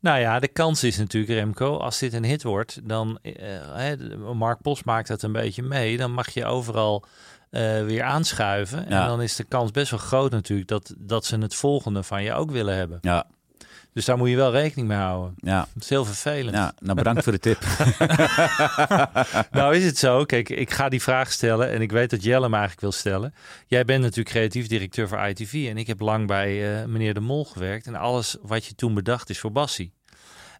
[0.00, 3.32] Nou ja, de kans is natuurlijk, Remco, als dit een hit wordt, dan, eh,
[3.76, 7.04] hè, de- Mark Pos maakt dat een beetje mee, dan mag je overal
[7.50, 8.84] eh, weer aanschuiven.
[8.86, 9.06] En Ja.
[9.06, 12.32] dan is de kans best wel groot natuurlijk dat, dat ze het volgende van je
[12.32, 12.98] ook willen hebben.
[13.00, 13.26] Ja,
[13.92, 15.34] Dus daar moet je wel rekening mee houden.
[15.36, 16.54] ja, Dat is heel vervelend.
[16.56, 16.72] ja.
[16.78, 17.58] Nou, bedankt voor de tip.
[19.50, 22.42] Nou is het zo, kijk, ik ga die vraag stellen en ik weet dat Jelle
[22.42, 23.34] hem eigenlijk wil stellen.
[23.66, 27.20] Jij bent natuurlijk creatief directeur voor ITV en ik heb lang bij eh, meneer De
[27.20, 27.86] Mol gewerkt.
[27.86, 29.92] En alles wat je toen bedacht is voor Bassie.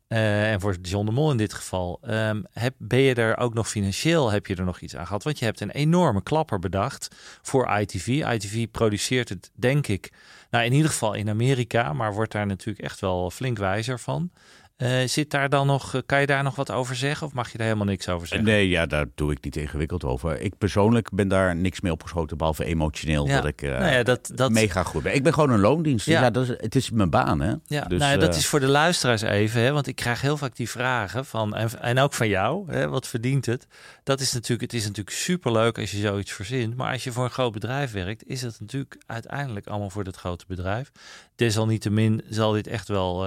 [0.09, 1.99] Eh, en voor John de Mol in dit geval.
[2.03, 5.23] Ehm, heb, ben je er ook nog financieel, heb je er nog iets aan gehad?
[5.23, 7.09] Want je hebt een enorme klapper bedacht
[7.43, 8.07] voor ITV.
[8.07, 10.13] ITV produceert het, denk ik,
[10.51, 14.31] nou in ieder geval in Amerika, maar wordt daar natuurlijk echt wel flink wijzer van.
[14.79, 17.53] Eh, zit daar dan nog, eh, kan je daar nog wat over zeggen of mag
[17.53, 18.47] je daar helemaal niks over zeggen?
[18.47, 20.41] Nee, ja, daar doe ik niet ingewikkeld over.
[20.41, 23.35] Ik persoonlijk ben daar niks mee opgeschoten, behalve emotioneel Ja.
[23.37, 25.15] dat ik eh, Nou ja, dat, dat, mega goed ben.
[25.15, 26.05] Ik ben gewoon een loondienst.
[26.05, 26.21] Dus Ja.
[26.21, 26.31] ja.
[26.31, 27.55] dat is, het is mijn baan, hè.
[27.67, 30.37] Ja, Dus, nou ja, dat is voor de luisteraars even, hè, want ik krijg heel
[30.37, 33.67] vaak die vragen van, en, en ook van jou, hè, wat verdient het?
[34.05, 37.25] Dat is natuurlijk, het is natuurlijk superleuk als je zoiets verzint, maar als je voor
[37.25, 40.91] een groot bedrijf werkt, is het natuurlijk uiteindelijk allemaal voor dat grote bedrijf.
[41.37, 43.27] Desalniettemin zal dit echt wel,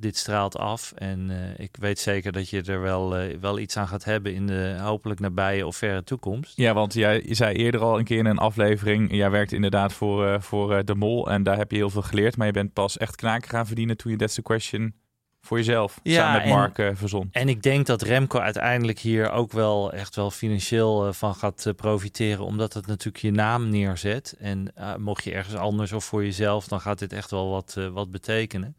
[0.00, 3.76] dit straalt af en eh, ik weet zeker dat je er wel, eh, wel iets
[3.76, 6.56] aan gaat hebben in de hopelijk nabije of verre toekomst.
[6.56, 10.26] Ja, want jij zei eerder al een keer in een aflevering, jij werkt inderdaad voor,
[10.26, 12.96] eh, voor De Mol en daar heb je heel veel geleerd, maar je bent pas
[12.98, 14.94] echt knaken gaan verdienen toen je That's the Question
[15.42, 17.28] voor jezelf Ja, samen met en- Mark verzon.
[17.32, 22.44] En ik denk dat Remco uiteindelijk hier ook wel echt wel financieel van gaat profiteren,
[22.44, 24.34] omdat het natuurlijk je naam neerzet.
[24.38, 28.10] En mocht je ergens anders of voor jezelf, dan gaat dit echt wel wat, wat
[28.10, 28.76] betekenen.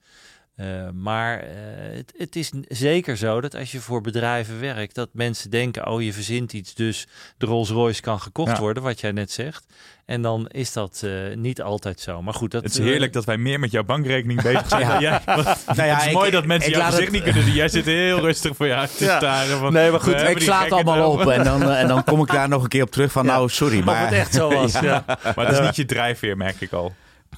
[0.56, 1.48] Eh, maar eh,
[1.96, 6.02] het, het is zeker zo dat als je voor bedrijven werkt, dat mensen denken: oh,
[6.02, 8.60] je verzint iets, dus de Rolls Royce kan gekocht Ja.
[8.60, 9.66] worden, wat jij net zegt.
[10.06, 12.22] En dan is dat eh, niet altijd zo.
[12.22, 15.22] Maar goed, dat Het is heerlijk dat wij meer met jouw bankrekening bezig zijn jij.
[15.26, 17.44] Want Nou ja, het is ik- mooi dat mensen ik jouw gezicht het- niet kunnen
[17.44, 17.54] zien.
[17.54, 19.18] Jij zit heel rustig voor je uit te Ja.
[19.18, 19.58] staren.
[19.58, 22.28] Van, Nee, maar goed, ik sla het allemaal op en dan, en dan kom ik
[22.32, 23.32] daar nog een keer op terug van, Ja.
[23.32, 24.04] nou, sorry, maar...
[24.04, 24.72] het echt zo was.
[24.80, 25.04] ja.
[25.36, 26.94] Maar het is niet je drijfveer, merk ik al.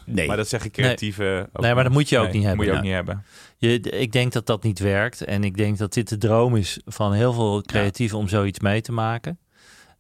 [0.06, 1.50] Nee, Maar dat zeggen creatieve...
[1.54, 2.56] ook Nee, maar dat moet je ook niet hebben.
[2.56, 2.86] moet je ook Nee.
[2.86, 3.24] niet hebben.
[3.58, 5.24] Je, ik denk dat dat niet werkt.
[5.24, 8.82] En ik denk dat dit de droom is van heel veel creatieven om zoiets mee
[8.82, 9.38] te maken.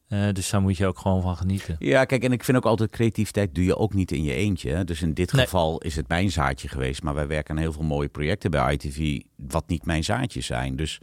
[0.07, 1.75] Eh, dus daar moet je ook gewoon van genieten.
[1.79, 4.83] Ja, kijk, en ik vind ook altijd creativiteit doe je ook niet in je eentje.
[4.83, 5.43] Dus in dit Nee.
[5.43, 7.03] geval is het mijn zaadje geweest.
[7.03, 10.75] Maar wij werken aan heel veel mooie projecten bij ITV, wat niet mijn zaadjes zijn.
[10.75, 10.99] Dus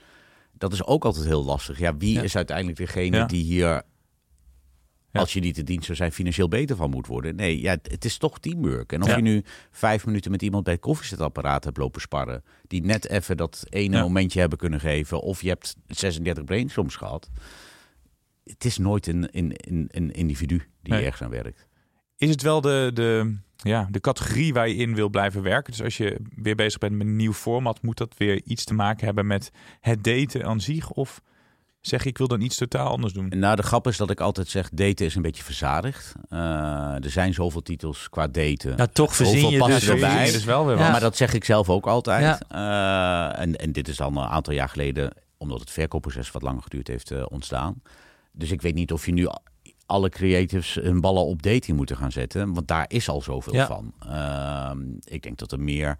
[0.53, 1.79] dat is ook altijd heel lastig.
[1.79, 2.23] Ja, wie Ja.
[2.23, 3.25] is uiteindelijk degene Ja.
[3.27, 3.83] die hier,
[5.13, 5.21] Ja.
[5.21, 7.37] als je niet de dienst zou zijn, financieel beter van moet worden?
[7.37, 8.93] Nee, ja, het is toch teamwork.
[8.93, 9.17] En of Ja.
[9.17, 13.37] je nu vijf minuten met iemand bij het koffiezetapparaat hebt lopen sparren, die net even
[13.37, 14.03] dat ene Ja.
[14.03, 17.31] momentje hebben kunnen geven, of je hebt 36 brainstorms gehad.
[18.45, 21.05] Het is nooit een, een, een, een individu die Nee.
[21.05, 21.67] ergens aan werkt.
[22.17, 25.73] Is het wel de, de, ja, de categorie waar je in wil blijven werken?
[25.73, 28.75] Dus als je weer bezig bent met een nieuw format, moet dat weer iets te
[28.75, 30.91] maken hebben met het daten aan zich?
[30.91, 31.23] Of
[31.81, 33.29] zeg ik wil dan iets totaal anders doen?
[33.29, 36.13] Nou, de grap is dat ik altijd zeg, daten is een beetje verzadigd.
[36.31, 38.77] Uh, er zijn zoveel titels qua daten.
[38.77, 40.27] Nou, toch verzin je dus, erbij.
[40.27, 40.91] Je dus wel weer ja.
[40.91, 42.39] Maar dat zeg ik zelf ook altijd.
[42.49, 43.33] Ja.
[43.33, 46.63] Uh, en, en dit is al een aantal jaar geleden, omdat het verkoopproces wat langer
[46.63, 47.83] geduurd heeft, uh, ontstaan.
[48.33, 49.29] Dus ik weet niet of je nu
[49.87, 52.53] alle creatives hun ballen op dating moeten gaan zetten.
[52.53, 53.67] Want daar is al zoveel ja.
[53.67, 53.93] van.
[54.07, 54.71] Uh,
[55.05, 55.99] ik denk dat er meer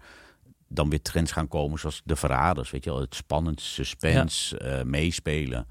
[0.73, 2.71] dan weer trends gaan komen zoals de verraders.
[2.71, 4.79] Weet je wel, het spannend, suspense, ja.
[4.79, 5.67] uh, meespelen.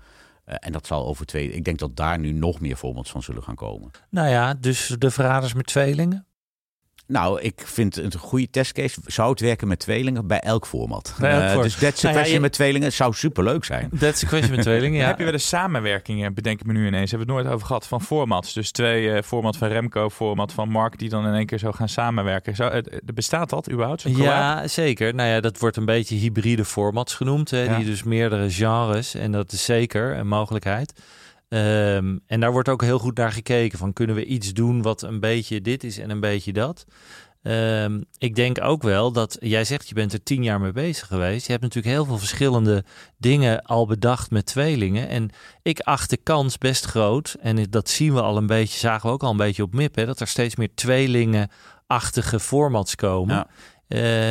[0.47, 1.53] Uh, en dat zal over twee...
[1.53, 3.91] Ik denk dat daar nu nog meer voorbeelden van zullen gaan komen.
[4.11, 6.27] Nou ja, dus de verraders met tweelingen?
[7.11, 9.01] Nou, ik vind het een goede testcase.
[9.07, 11.15] Zou het werken met tweelingen bij elk format?
[11.19, 13.91] Bij elk uh, dus That's a Nou ja, je- met tweelingen zou superleuk zijn.
[13.99, 15.07] That's a question met tweelingen, ja.
[15.11, 17.11] Heb je wel eens samenwerkingen, bedenk ik me nu ineens.
[17.11, 18.53] Hebben we het nooit over gehad van formats.
[18.53, 21.73] Dus twee eh, format van Remco, format van Mark, die dan in één keer zo
[21.73, 22.57] gaan samenwerken.
[22.57, 24.03] Zou, eh, eh, bestaat dat überhaupt?
[24.03, 25.15] Ja, zeker.
[25.15, 27.51] Nou ja, dat wordt een beetje hybride formats genoemd.
[27.51, 27.77] Hè, Ja.
[27.77, 29.15] Die dus meerdere genres.
[29.15, 30.93] En dat is zeker een mogelijkheid.
[31.51, 33.79] Ehm, en daar wordt ook heel goed naar gekeken.
[33.79, 36.85] Van kunnen we iets doen wat een beetje dit is en een beetje dat.
[37.43, 41.07] Ehm, ik denk ook wel dat jij zegt je bent er tien jaar mee bezig
[41.07, 41.47] geweest.
[41.47, 42.85] Je hebt natuurlijk heel veel verschillende
[43.19, 45.09] dingen al bedacht met tweelingen.
[45.09, 45.31] En
[45.63, 47.37] ik acht de kans best groot.
[47.41, 49.95] En dat zien we al een beetje, zagen we ook al een beetje op MIP.
[49.95, 53.35] Hè, dat er steeds meer tweelingen-achtige formats komen.
[53.35, 53.47] Ja.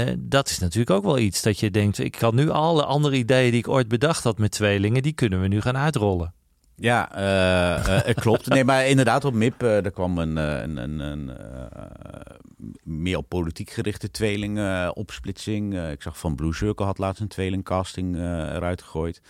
[0.08, 2.00] Eh, dat is natuurlijk ook wel iets dat je denkt.
[2.00, 5.42] Ik kan nu alle andere ideeën die ik ooit bedacht had met tweelingen, die kunnen
[5.42, 6.34] we nu gaan uitrollen.
[6.80, 8.48] Ja, eh, eh, het klopt.
[8.48, 12.36] Nee, maar inderdaad, op MIP uh, er kwam een, eh, een, een, een eh,
[12.84, 15.76] meer op politiek gerichte tweeling eh, opsplitsing.
[15.76, 18.22] Eh, ik zag van Blue Circle had laatst een tweelingcasting eh
[18.54, 19.22] eruit gegooid.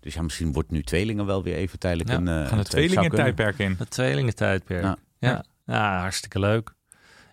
[0.00, 2.28] Dus ja, misschien wordt nu tweelingen wel weer even tijdelijk Ja, een...
[2.28, 3.34] eh, Gaan een de tweeling- tweelingen zou kunnen.
[3.34, 3.74] tijdperk in?
[3.78, 4.82] Het tweelingentijdperk.
[4.82, 5.44] Ja, Ja.
[5.66, 5.98] ja.
[6.00, 6.72] hartstikke leuk.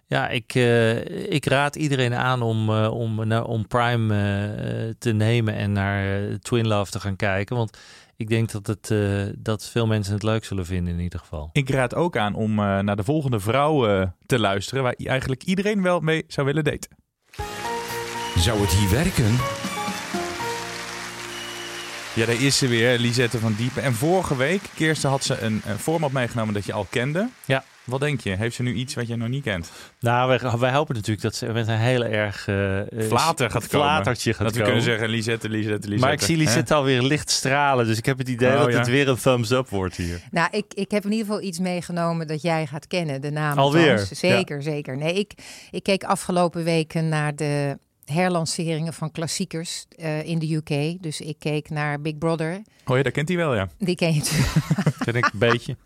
[0.08, 5.12] Ja, ik, eh, ik raad iedereen aan om, eh, om, naar- om Prime eh, te
[5.12, 7.56] nemen en naar eh, Twin Love te gaan kijken.
[7.56, 7.78] Want
[8.20, 11.50] ik denk dat, het, eh, dat veel mensen het leuk zullen vinden in ieder geval.
[11.52, 15.44] Ik raad ook aan om eh, naar de volgende vrouw eh, te luisteren, waar eigenlijk
[15.44, 16.98] iedereen wel mee zou willen daten.
[18.36, 19.32] Zou het hier werken?
[22.16, 23.84] Ja, daar is ze weer, Lisette van Diepen.
[23.84, 27.30] En vorige week, Kirsten, had ze een, een format meegenomen dat je al kende.
[27.46, 27.64] Ja.
[27.90, 28.36] Wat denk je?
[28.36, 29.72] Heeft ze nu iets wat je nog niet kent?
[30.00, 32.48] Nou, wij, wij hopen natuurlijk dat ze met een heel erg...
[32.48, 33.88] eh, eh, Flater gaat komen.
[33.88, 34.74] flatertje gaat dat we komen.
[34.74, 36.06] kunnen zeggen, Lisette, Lisette, Lisette.
[36.06, 37.86] Maar ik zie Lisette alweer licht stralen.
[37.86, 38.78] Dus ik heb het idee Oh, dat ja.
[38.78, 40.22] het weer een thumbs up wordt hier.
[40.32, 43.58] Nou, ik, ik heb in ieder geval iets meegenomen dat jij gaat kennen, de naam.
[43.58, 44.08] Alweer?
[44.12, 44.98] Zeker, zeker.
[44.98, 45.34] Nee, ik,
[45.72, 47.78] ik keek afgelopen weken naar de
[48.10, 51.02] herlanceringen van klassiekers eh, in de UK.
[51.02, 52.62] Dus ik keek naar Big Brother.
[52.86, 53.70] Oh ja, dat kent hij wel, ja.
[53.78, 54.22] Die ken je.
[55.06, 55.78] Ken ik een beetje.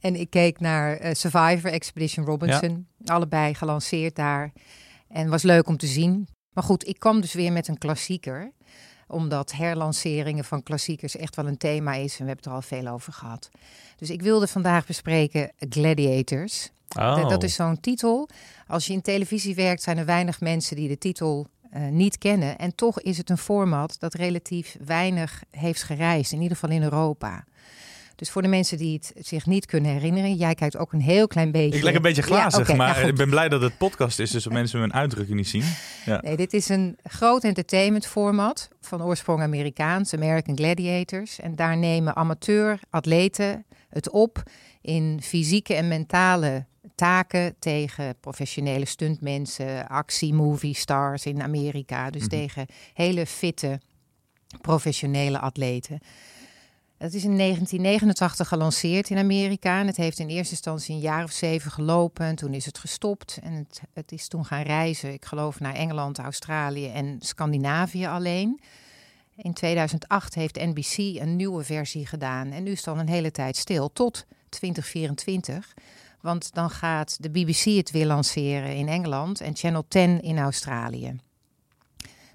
[0.00, 2.86] En ik keek naar eh, Survivor, Expedition Robinson.
[3.04, 4.52] Allebei gelanceerd daar.
[5.08, 6.28] En was leuk om te zien.
[6.52, 8.52] Maar goed, ik kwam dus weer met een klassieker.
[9.06, 12.18] Omdat herlanceringen van klassiekers echt wel een thema is.
[12.18, 13.50] En we hebben het er al veel over gehad.
[13.96, 16.70] Dus ik wilde vandaag bespreken Gladiators.
[16.98, 17.16] Oh.
[17.16, 18.28] Dat, dat is zo'n titel.
[18.66, 22.58] Als je in televisie werkt, zijn er weinig mensen die de titel eh, niet kennen.
[22.58, 26.32] En toch is het een format dat relatief weinig heeft gereisd.
[26.32, 27.44] In ieder geval in Europa.
[28.16, 31.26] Dus voor de mensen die het zich niet kunnen herinneren, jij kijkt ook een heel
[31.26, 31.78] klein beetje.
[31.78, 34.30] Ik leg een beetje glazig, Ja, maar nou ik ben blij dat het podcast is,
[34.30, 35.64] dus dat mensen hun uitdrukking niet zien.
[36.04, 36.20] Ja.
[36.20, 41.40] Nee, dit is een groot entertainment format van oorsprong Amerikaans, American Gladiators.
[41.40, 44.42] En daar nemen amateur atleten het op
[44.80, 52.10] in fysieke en mentale taken tegen professionele stuntmensen, actie-movie stars in Amerika.
[52.10, 52.30] Dus Mhm.
[52.30, 53.80] tegen hele fitte
[54.60, 55.98] professionele atleten.
[56.98, 59.80] Het is in 1989 gelanceerd in Amerika.
[59.80, 62.26] En het heeft in eerste instantie een jaar of zeven gelopen.
[62.26, 63.38] En toen is het gestopt.
[63.42, 65.12] En het, het is toen gaan reizen.
[65.12, 68.60] Ik geloof naar Engeland, Australië en Scandinavië alleen.
[69.36, 72.50] In 2008 heeft NBC een nieuwe versie gedaan.
[72.50, 73.92] En nu is het dan een hele tijd stil.
[73.92, 75.74] Tot 2024.
[76.24, 79.40] Want dan gaat de BBC het weer lanceren in Engeland.
[79.40, 81.20] En Channel 10 in Australië.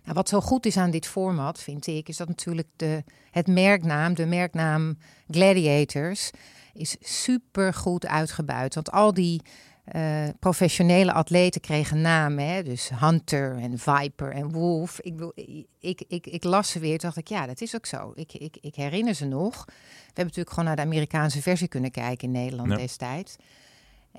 [0.03, 3.47] Nou, wat zo goed is aan dit format, vind ik, is dat natuurlijk de, het
[3.47, 4.97] merknaam, de merknaam
[5.29, 6.29] Gladiators,
[6.73, 8.75] is super goed uitgebuit.
[8.75, 9.41] Want al die
[9.83, 12.63] eh, professionele atleten kregen namen, hè?
[12.63, 14.99] dus Hunter en Viper en Wolf.
[14.99, 15.31] Ik,
[15.79, 18.11] ik, ik, ik las ze weer, toen dacht ik, ja, dat is ook zo.
[18.15, 19.65] Ik, ik, ik herinner ze nog.
[19.65, 19.73] We
[20.05, 22.75] hebben natuurlijk gewoon naar de Amerikaanse versie kunnen kijken in Nederland Ja.
[22.77, 23.35] destijds.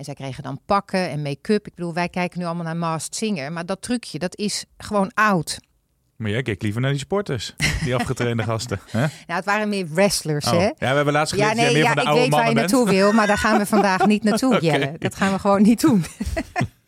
[0.01, 1.67] En zij kregen dan pakken en make-up.
[1.67, 3.53] Ik bedoel, wij kijken nu allemaal naar Masked Singer.
[3.53, 5.59] Maar dat trucje, dat is gewoon oud.
[6.17, 8.81] Maar jij kijkt liever naar die sporters, die afgetrainde gasten.
[8.91, 8.99] Hè?
[8.99, 10.53] Nou, het waren meer wrestlers, Oh.
[10.53, 10.59] hè?
[10.65, 12.31] Ja, we hebben laatst Ja, geleerd dat nee, meer ja, van de ik oude weet
[12.31, 14.65] waar je mannen naartoe wil, maar daar gaan we vandaag niet naartoe, Oké.
[14.65, 14.95] Jelle.
[14.99, 16.05] Dat gaan we gewoon niet doen.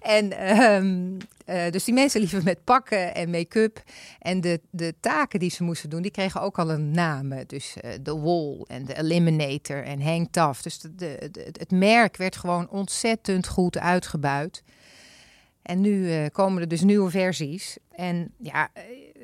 [0.00, 1.16] En ehm,
[1.48, 3.82] eh, dus die mensen liever met pakken en make-up.
[4.18, 7.32] En de, de taken die ze moesten doen, die kregen ook al een naam.
[7.46, 10.62] Dus eh, de Wall en de Eliminator en Hang Tough.
[10.62, 10.80] Dus
[11.52, 14.62] het merk werd gewoon ontzettend goed uitgebuit.
[15.62, 17.76] En nu eh, komen er dus nieuwe versies.
[17.90, 18.68] En ja,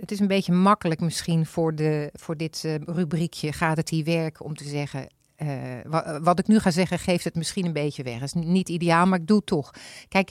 [0.00, 4.44] het is een beetje makkelijk misschien voor, de, voor dit rubriekje gaat het hier werken
[4.44, 5.08] om te zeggen...
[5.36, 5.48] eh,
[5.84, 8.14] wa- wat ik nu ga zeggen geeft het misschien een beetje weg.
[8.20, 9.70] Het is niet ideaal, maar ik doe het toch.
[10.08, 10.30] Kijk,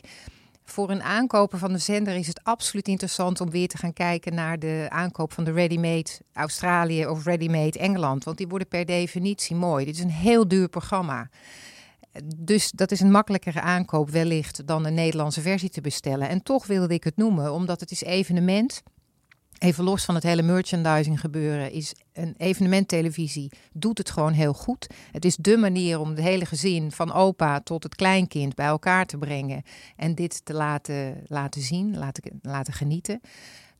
[0.65, 4.33] voor een aankoper van de zender is het absoluut interessant om weer te gaan kijken
[4.33, 8.23] naar de aankoop van de Ready-Made Australië of Ready-Made Engeland.
[8.23, 9.85] Want die worden per definitie mooi.
[9.85, 11.29] Dit is een heel duur programma.
[12.35, 16.29] Dus dat is een makkelijkere aankoop wellicht dan een Nederlandse versie te bestellen.
[16.29, 18.83] En toch wilde ik het noemen, omdat het is evenement.
[19.57, 24.87] Even los van het hele merchandising gebeuren, is een evenementtelevisie doet het gewoon heel goed.
[25.11, 29.05] Het is dé manier om het hele gezin, van opa tot het kleinkind, bij elkaar
[29.05, 29.63] te brengen.
[29.95, 33.21] En dit te laten, laten zien, laten, laten genieten.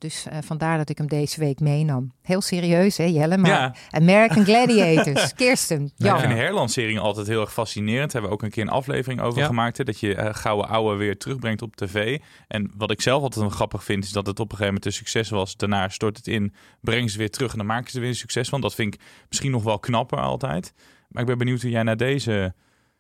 [0.04, 2.12] Dus eh, vandaar dat ik hem deze week meenam.
[2.22, 3.38] Heel serieus, hè Jelle?
[3.38, 3.76] Maar Ja.
[3.90, 6.16] American Gladiators, Kirsten, Nou, Jan.
[6.16, 8.12] ik vind herlanceringen altijd heel erg fascinerend.
[8.12, 9.46] Daar hebben we ook een keer een aflevering over Ja.
[9.46, 9.78] gemaakt.
[9.78, 12.20] Hè, dat je eh, gouden ouwe weer terugbrengt op tv.
[12.48, 14.86] En wat ik zelf altijd wel grappig vind, is dat het op een gegeven moment
[14.86, 15.56] een succes was.
[15.58, 18.16] Daarna stort het in, brengen ze weer terug en dan maken ze er weer een
[18.16, 18.62] succes van.
[18.62, 20.74] Dat vind ik misschien nog wel knapper altijd.
[21.10, 22.54] Maar ik ben benieuwd hoe jij naar deze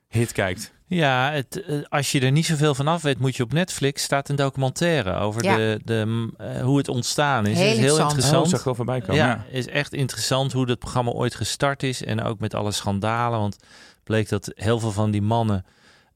[0.08, 0.74] hit kijkt.
[0.94, 4.04] Ja, het, eh, als je er niet zoveel van af weet, moet je op Netflix
[4.04, 5.56] staat een documentaire over Ja.
[5.56, 7.58] de, de, eh, hoe het ontstaan is.
[7.58, 8.46] Heel Het is heel interessant.
[8.46, 9.16] Oh, zag wel voorbij komen.
[9.16, 9.46] Ja, Ja.
[9.52, 12.04] is echt interessant hoe dat programma ooit gestart is.
[12.04, 13.40] En ook met alle schandalen.
[13.40, 13.58] Want
[14.04, 15.66] bleek dat heel veel van die mannen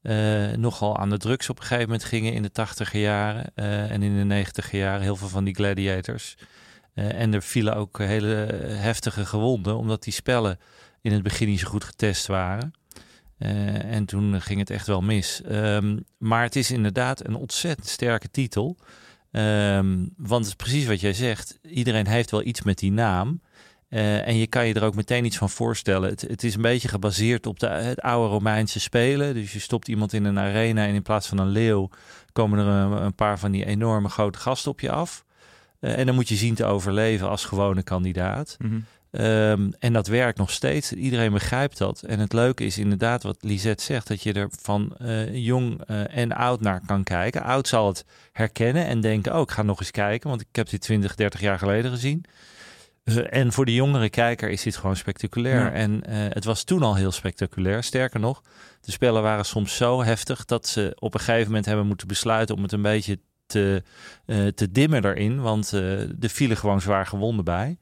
[0.02, 3.90] eh, nogal aan de drugs op een gegeven moment gingen in de tachtiger jaren eh,
[3.90, 5.02] en in de negentiger jaren.
[5.02, 6.36] Heel veel van die gladiators.
[6.94, 8.26] Eh, en er vielen ook hele
[8.68, 10.58] heftige gewonden, omdat die spellen
[11.02, 12.72] in het begin niet zo goed getest waren.
[13.38, 15.42] Eh, en toen ging het echt wel mis.
[15.42, 18.76] Ehm, maar het is inderdaad een ontzettend sterke titel.
[19.30, 21.58] Ehm, want het is precies wat jij zegt.
[21.62, 23.40] Iedereen heeft wel iets met die naam.
[23.88, 26.10] Eh, en je kan je er ook meteen iets van voorstellen.
[26.10, 29.34] Het, het is een beetje gebaseerd op de, het oude Romeinse spelen.
[29.34, 31.90] Dus je stopt iemand in een arena en in plaats van een leeuw
[32.32, 32.66] komen er
[33.02, 35.24] een, paar van die enorme grote gasten op je af.
[35.80, 38.56] Eh, en dan moet je zien te overleven als gewone kandidaat.
[38.58, 38.80] Mhm.
[39.18, 40.92] Ehm, en dat werkt nog steeds.
[40.92, 42.02] Iedereen begrijpt dat.
[42.02, 46.16] En het leuke is inderdaad wat Lisette zegt, dat je er van eh, jong eh,
[46.16, 47.42] en oud naar kan kijken.
[47.42, 50.68] Oud zal het herkennen en denken, oh, ik ga nog eens kijken, want ik heb
[50.68, 52.24] dit 20, 30 jaar geleden gezien.
[53.04, 55.64] Eh, en voor de jongere kijker is dit gewoon spectaculair.
[55.64, 55.72] Ja.
[55.72, 57.82] En het was toen al heel spectaculair.
[57.82, 58.42] Sterker nog,
[58.80, 62.56] de spellen waren soms zo heftig dat ze op een gegeven moment hebben moeten besluiten
[62.56, 63.82] om het een beetje te,
[64.54, 65.40] te dimmen erin.
[65.40, 67.78] Want er vielen gewoon zwaar gewonden bij.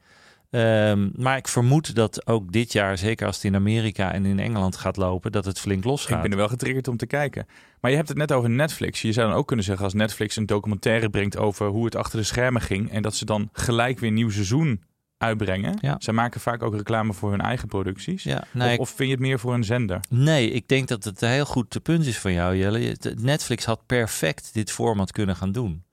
[0.49, 4.39] Ehm, maar ik vermoed dat ook dit jaar, zeker als het in Amerika en in
[4.39, 6.21] Engeland gaat lopen, dat het flink Ik losgaat.
[6.21, 7.45] ben er wel getriggerd om te kijken.
[7.81, 9.01] Maar je hebt het net over Netflix.
[9.01, 12.19] Je zou dan ook kunnen zeggen als Netflix een documentaire brengt over hoe het achter
[12.19, 12.91] de schermen ging.
[12.91, 14.81] En dat ze dan gelijk weer een nieuw seizoen
[15.17, 15.77] uitbrengen.
[15.81, 15.95] Ja.
[15.99, 18.23] Zij maken vaak ook reclame voor hun eigen producties.
[18.23, 19.99] Ja, nee, of, ik- of vind je het meer voor een zender?
[20.09, 22.79] Nee, ik denk dat het een heel goed punt is van jou, Jelle.
[22.79, 25.83] Je- Netflix had perfect dit format kunnen gaan doen.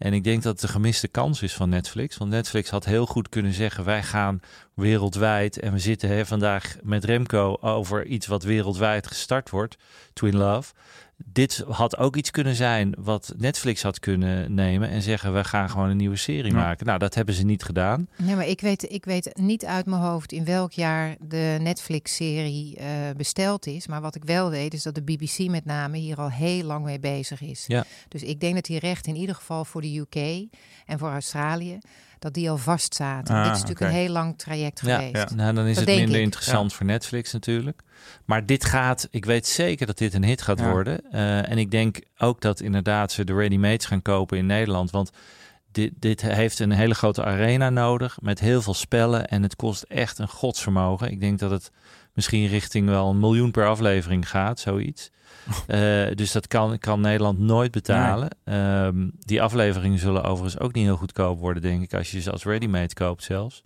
[0.00, 2.16] En ik denk dat het de gemiste kans is van Netflix.
[2.16, 4.40] Want Netflix had heel goed kunnen zeggen: wij gaan
[4.74, 5.58] wereldwijd.
[5.58, 9.76] En we zitten hè, vandaag met Remco over iets wat wereldwijd gestart wordt:
[10.12, 10.72] Twin Love.
[11.24, 15.70] Dit had ook iets kunnen zijn wat Netflix had kunnen nemen en zeggen: we gaan
[15.70, 16.56] gewoon een nieuwe serie Ja.
[16.58, 16.86] maken.
[16.86, 18.08] Nou, dat hebben ze niet gedaan.
[18.16, 22.76] Ja, maar ik weet, ik weet niet uit mijn hoofd in welk jaar de Netflix-serie
[22.76, 23.86] eh, besteld is.
[23.86, 26.84] Maar wat ik wel weet is dat de BBC met name hier al heel lang
[26.84, 27.64] mee bezig is.
[27.66, 27.84] Ja.
[28.08, 30.48] Dus ik denk dat die rechten in ieder geval voor de UK
[30.86, 31.78] en voor Australië,
[32.20, 33.34] dat die al vast zaten.
[33.34, 35.34] Ah, Dit is natuurlijk een heel lang traject Ja, geweest.
[35.34, 36.22] Nou, dan is Dat het minder ik.
[36.22, 37.80] interessant voor Netflix natuurlijk.
[38.24, 40.70] Maar dit gaat, ik weet zeker dat dit een hit gaat Ja.
[40.70, 41.00] worden.
[41.12, 44.90] Eh, en ik denk ook dat inderdaad ze de ready-mates gaan kopen in Nederland.
[44.90, 45.10] Want
[45.72, 49.28] dit, dit heeft een hele grote arena nodig met heel veel spellen.
[49.28, 51.10] En het kost echt een godsvermogen.
[51.10, 51.70] Ik denk dat het
[52.14, 55.10] misschien richting wel een miljoen per aflevering gaat, zoiets.
[55.66, 58.28] Eh, dus dat kan, kan Nederland nooit betalen.
[58.44, 62.30] Ehm, die afleveringen zullen overigens ook niet heel goedkoop worden, denk ik, als je ze
[62.30, 63.64] als ready-made koopt zelfs.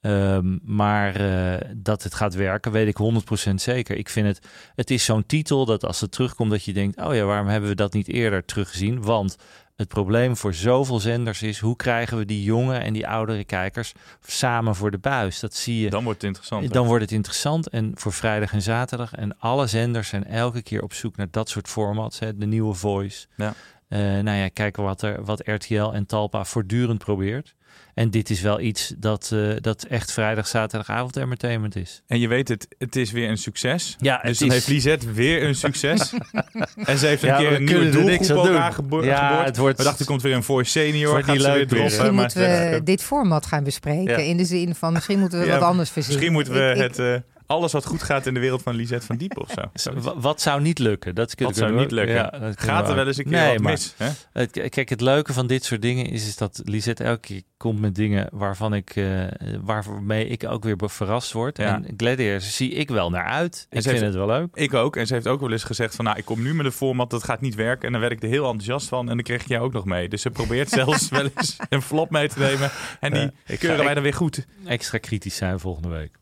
[0.00, 3.96] Ehm, maar eh, dat het gaat werken, weet ik 100% zeker.
[3.96, 7.14] Ik vind het, het is zo'n titel dat als het terugkomt, dat je denkt: oh
[7.14, 9.02] ja, waarom hebben we dat niet eerder teruggezien?
[9.02, 9.36] Want
[9.80, 13.92] het probleem voor zoveel zenders is: hoe krijgen we die jonge en die oudere kijkers
[14.26, 15.40] samen voor de buis?
[15.40, 15.90] Dat zie je.
[15.90, 16.62] Dan wordt het interessant.
[16.62, 16.68] hè?
[16.68, 17.68] Dan wordt het interessant.
[17.68, 19.12] En voor vrijdag en zaterdag.
[19.12, 22.18] En alle zenders zijn elke keer op zoek naar dat soort formats.
[22.18, 23.26] Hè, de nieuwe voice.
[23.36, 23.54] Ja.
[23.88, 27.54] Uh, nou ja, kijken wat, er, wat RTL en Talpa voortdurend probeert.
[27.94, 32.02] En dit is wel iets dat, uh, dat echt vrijdag, zaterdagavond entertainment is.
[32.06, 33.96] En je weet het, het is weer een succes.
[34.00, 34.54] Ja, dus dan is...
[34.54, 36.12] heeft Lisette weer een succes.
[36.90, 39.04] en ze heeft een ja, keer een nieuwe doelgroep ook aangeboord.
[39.04, 39.78] Ja, het wordt...
[39.78, 41.10] We dachten, er komt weer een Voice Senior.
[41.10, 44.18] Wordt niet leuk weer Misschien maar moeten we dit format gaan bespreken.
[44.18, 44.28] Ja.
[44.28, 46.22] In de zin van, misschien moeten we ja, wat anders verzinnen.
[46.22, 46.98] Misschien moeten we Ik- het...
[46.98, 47.14] uh,
[47.50, 49.92] alles wat goed gaat in de wereld van Lisette van Diepen of zo.
[50.20, 51.14] Wat zou niet lukken?
[51.14, 52.14] Dat Wat zou niet lukken?
[52.14, 53.94] Ja, dat kunnen Gaat we er wel eens een keer Nee, wat maar mis?
[54.32, 54.46] Hè?
[54.68, 57.94] Kijk, het leuke van dit soort dingen is, is dat Lisette elke keer komt met
[57.94, 59.24] dingen waarvan ik, uh,
[59.62, 61.56] waarmee ik ook weer verrast word.
[61.56, 61.74] Ja.
[61.74, 63.66] En Gladiators zie ik wel naar uit.
[63.70, 64.48] En Ik vind heeft- het wel leuk.
[64.54, 64.96] Ik ook.
[64.96, 66.04] En ze heeft ook wel eens gezegd van...
[66.04, 67.86] nou, ik kom nu met een format, dat gaat niet werken.
[67.86, 69.00] En dan werd ik er heel enthousiast van.
[69.08, 70.08] En dan kreeg ik jou ook nog mee.
[70.08, 72.70] Dus ze probeert zelfs wel eens een flop mee te nemen.
[73.00, 74.46] En die ik keuren ga- wij ik- dan weer goed.
[74.66, 76.18] Extra kritisch zijn volgende week.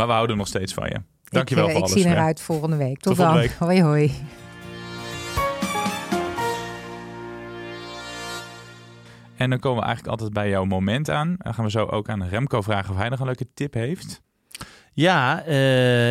[0.00, 1.00] Maar we houden nog steeds van je.
[1.24, 1.96] Dankjewel ik, voor eh, alles.
[1.96, 3.00] Ik zie eruit volgende week.
[3.00, 3.48] Tot, Tot volgende dan.
[3.48, 3.58] week.
[3.58, 4.12] Hoi hoi.
[9.36, 11.34] En dan komen we eigenlijk altijd bij jouw moment aan.
[11.38, 14.22] Dan gaan we zo ook aan Remco vragen of hij nog een leuke tip heeft.
[14.92, 15.54] Ja, eh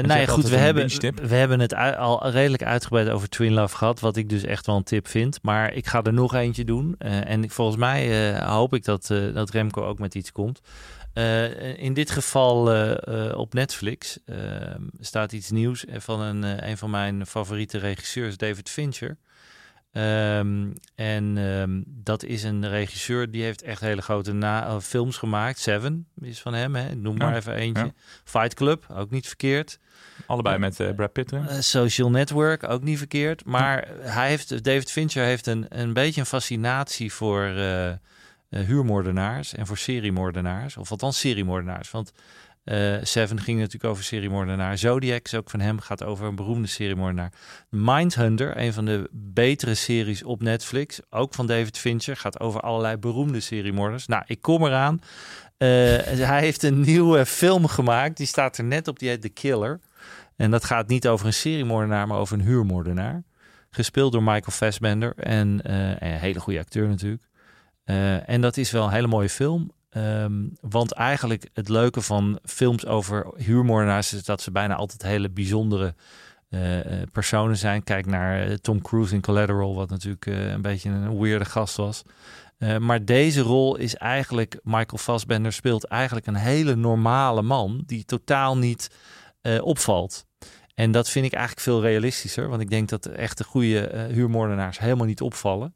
[0.05, 0.87] nou ja, goed, we hebben,
[1.27, 4.75] we hebben het al redelijk uitgebreid over Twin Love gehad, wat ik dus echt wel
[4.75, 5.39] een tip vind.
[5.41, 6.95] Maar ik ga er nog eentje doen.
[6.97, 10.31] Eh, en ik- volgens mij eh, hoop ik dat, eh, dat Remco ook met iets
[10.31, 10.61] komt.
[11.14, 14.38] Eh, in dit geval eh, eh, op Netflix eh,
[14.99, 19.18] staat iets nieuws van een, een van mijn favoriete regisseurs, David Fincher.
[19.91, 25.60] Ehm, en ehm, dat is een regisseur die heeft echt hele grote na films gemaakt.
[25.60, 26.95] Seven is van hem, hè?
[26.95, 27.84] noem maar Ja, even eentje.
[27.84, 27.91] ja.
[28.24, 29.80] Fight Club, ook niet verkeerd.
[30.28, 31.34] Allebei met Brad Pitt.
[31.60, 33.45] Social Network, ook niet verkeerd.
[33.45, 37.53] Maar hij heeft, David Fincher heeft een, een beetje een fascinatie voor
[38.49, 40.77] huurmoordenaars en voor seriemoordenaars.
[40.77, 41.91] Of althans seriemoordenaars.
[41.91, 42.11] Want
[42.63, 44.77] eh, Seven ging natuurlijk over seriemoordenaar.
[44.77, 47.31] Zodiac is ook van hem, gaat over een beroemde seriemoordenaar.
[47.69, 50.99] Mindhunter, een van de betere series op Netflix.
[51.09, 54.07] Ook van David Fincher, gaat over allerlei beroemde seriemoorders.
[54.07, 55.01] Nou, ik kom eraan.
[55.57, 55.67] Eh,
[56.27, 58.17] hij heeft een nieuwe film gemaakt.
[58.17, 59.79] Die staat er net op, die heet The Killer.
[60.35, 63.23] En dat gaat niet over een seriemoordenaar, maar over een huurmoordenaar.
[63.69, 65.13] Gespeeld door Michael Fassbender.
[65.15, 67.28] En eh, een hele goede acteur natuurlijk.
[67.89, 69.71] Eh, en dat is wel een hele mooie film.
[69.89, 75.29] Ehm, want eigenlijk het leuke van films over huurmoordenaars is dat ze bijna altijd hele
[75.29, 75.95] bijzondere
[76.49, 77.83] eh, eh, personen zijn.
[77.83, 82.03] Kijk naar Tom Cruise in Collateral, wat natuurlijk een beetje een weirde gast was.
[82.79, 88.57] Maar deze rol is eigenlijk, Michael Fassbender speelt eigenlijk een hele normale man die totaal
[88.57, 88.91] niet
[89.61, 90.25] opvalt.
[90.75, 95.05] En dat vind ik eigenlijk veel realistischer, want ik denk dat echte goede huurmoordenaars helemaal
[95.05, 95.73] niet opvallen.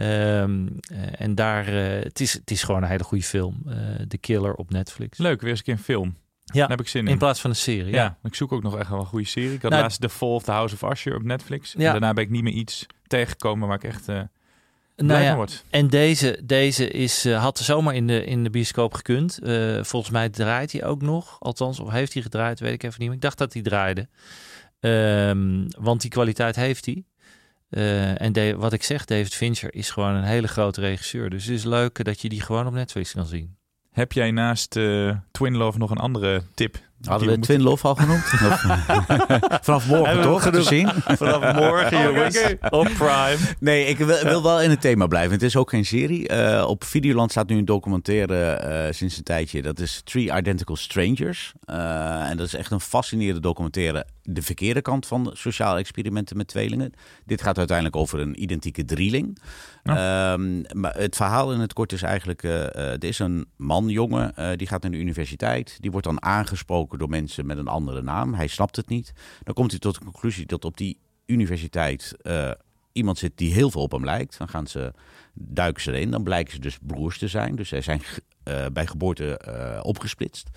[0.00, 3.62] Ehm, eh, en daar, eh, het, is, het is gewoon een hele goede film.
[3.68, 3.74] eh
[4.08, 5.18] The Killer op Netflix.
[5.18, 6.16] Leuk, weer eens een keer een film.
[6.44, 7.10] Ja, Daar heb ik zin in.
[7.12, 7.92] in plaats van een serie.
[7.92, 8.02] ja.
[8.02, 8.18] Ja.
[8.22, 9.52] ik zoek ook nog echt wel een goede serie.
[9.54, 11.74] Ik had Nou, laatst The Fall of the House of Usher op Netflix.
[11.74, 11.90] En Ja.
[11.92, 14.28] daarna ben ik niet meer iets tegengekomen waar ik echt blij
[14.96, 15.64] Nou van ja, word.
[15.70, 19.38] en deze, deze is, had zomaar in de, in de bioscoop gekund.
[19.80, 21.36] Volgens mij draait hij ook nog.
[21.40, 23.06] Althans, of heeft hij gedraaid, weet ik even niet.
[23.08, 24.08] Maar ik dacht dat hij draaide.
[24.80, 27.04] Ehm, want die kwaliteit heeft hij.
[27.70, 31.30] Eh, en wat ik zeg, David Fincher is gewoon een hele grote regisseur.
[31.30, 33.56] Dus het is leuk dat je die gewoon op Netflix kan zien.
[33.90, 36.78] Heb jij naast eh, Twin Love nog een andere tip?
[37.08, 38.22] Hadden we Twin Love al genoemd?
[39.66, 40.50] Vanaf morgen toch?
[40.50, 40.88] Te zien?
[41.20, 42.54] Vanaf morgen, jongens.
[42.70, 43.36] Op Prime.
[43.58, 45.32] Nee, ik wil, wil wel in het thema blijven.
[45.32, 46.28] Het is ook geen serie.
[46.28, 49.62] Eh, op Videoland staat nu een documentaire eh, sinds een tijdje.
[49.62, 51.52] Dat is Three Identical Strangers.
[51.64, 54.06] Eh, en dat is echt een fascinerende documentaire.
[54.22, 56.92] De verkeerde kant van sociale experimenten met tweelingen.
[57.24, 59.38] Dit gaat uiteindelijk over een identieke drieling.
[59.82, 62.42] Ehm, maar het verhaal in het kort is eigenlijk...
[62.42, 65.76] er is een man, jongen, die gaat naar de universiteit.
[65.80, 68.34] Die wordt dan aangesproken door mensen met een andere naam.
[68.34, 69.12] Hij snapt het niet.
[69.42, 72.14] Dan komt hij tot de conclusie dat op die universiteit...
[72.22, 72.50] eh,
[72.92, 74.38] iemand zit die heel veel op hem lijkt.
[74.38, 74.92] Dan gaan ze,
[75.34, 76.10] duiken ze erin.
[76.10, 77.56] Dan blijken ze dus broers te zijn.
[77.56, 78.02] Dus zij zijn
[78.42, 80.50] eh, bij geboorte eh, opgesplitst.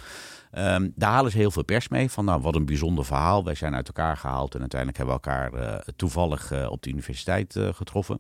[0.51, 2.11] Ehm, daar halen ze heel veel pers mee.
[2.11, 3.43] Van nou, wat een bijzonder verhaal.
[3.43, 4.53] Wij zijn uit elkaar gehaald.
[4.53, 8.19] En uiteindelijk hebben we elkaar toevallig op de universiteit getroffen.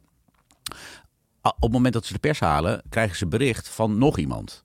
[1.41, 4.63] Op het moment dat ze de pers halen, krijgen ze bericht van nog iemand.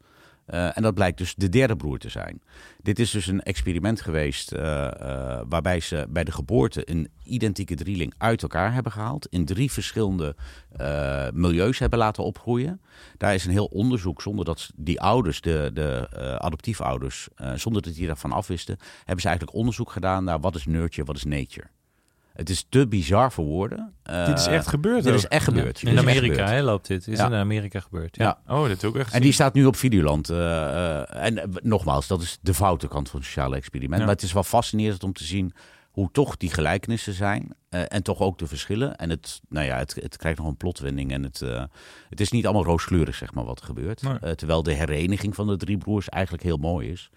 [0.48, 2.42] Eh, en dat blijkt dus de derde broer te zijn.
[2.82, 7.74] Dit is dus een experiment geweest eh, eh, waarbij ze bij de geboorte een identieke
[7.74, 9.26] drieling uit elkaar hebben gehaald.
[9.26, 10.36] In drie verschillende
[11.34, 12.80] milieus hebben laten opgroeien.
[13.16, 18.06] Daar is een heel onderzoek zonder dat die ouders, de, de adoptiefouders, zonder dat die
[18.06, 21.66] daarvan afwisten, hebben ze eigenlijk onderzoek gedaan naar wat is nurture, wat is nature.
[22.38, 23.92] Het is te bizar voor woorden.
[24.02, 25.18] Eh, Dit is echt gebeurd Dit ook.
[25.18, 25.82] is echt gebeurd.
[25.82, 27.06] In Amerika hè, loopt dit.
[27.08, 27.26] Is Ja.
[27.26, 28.16] in Amerika gebeurd.
[28.16, 28.38] Ja.
[28.46, 28.54] Ja.
[28.56, 29.12] Oh, dat ook echt.
[29.14, 30.30] En die staat nu op Videoland.
[30.30, 33.98] eh, eh, en eh, nogmaals, dat is de foute kant van het sociale experiment.
[34.00, 34.06] Ja.
[34.06, 35.52] Maar het is wel fascinerend om te zien
[35.90, 38.96] hoe toch die gelijkenissen zijn eh, en toch ook de verschillen.
[38.96, 41.64] En het, nou ja, het, het krijgt nog een plotwending en het, eh,
[42.08, 44.02] het is niet allemaal rooskleurig, zeg maar, wat er gebeurt.
[44.02, 44.18] Nee.
[44.18, 47.10] Eh, terwijl de hereniging van de drie broers eigenlijk heel mooi is.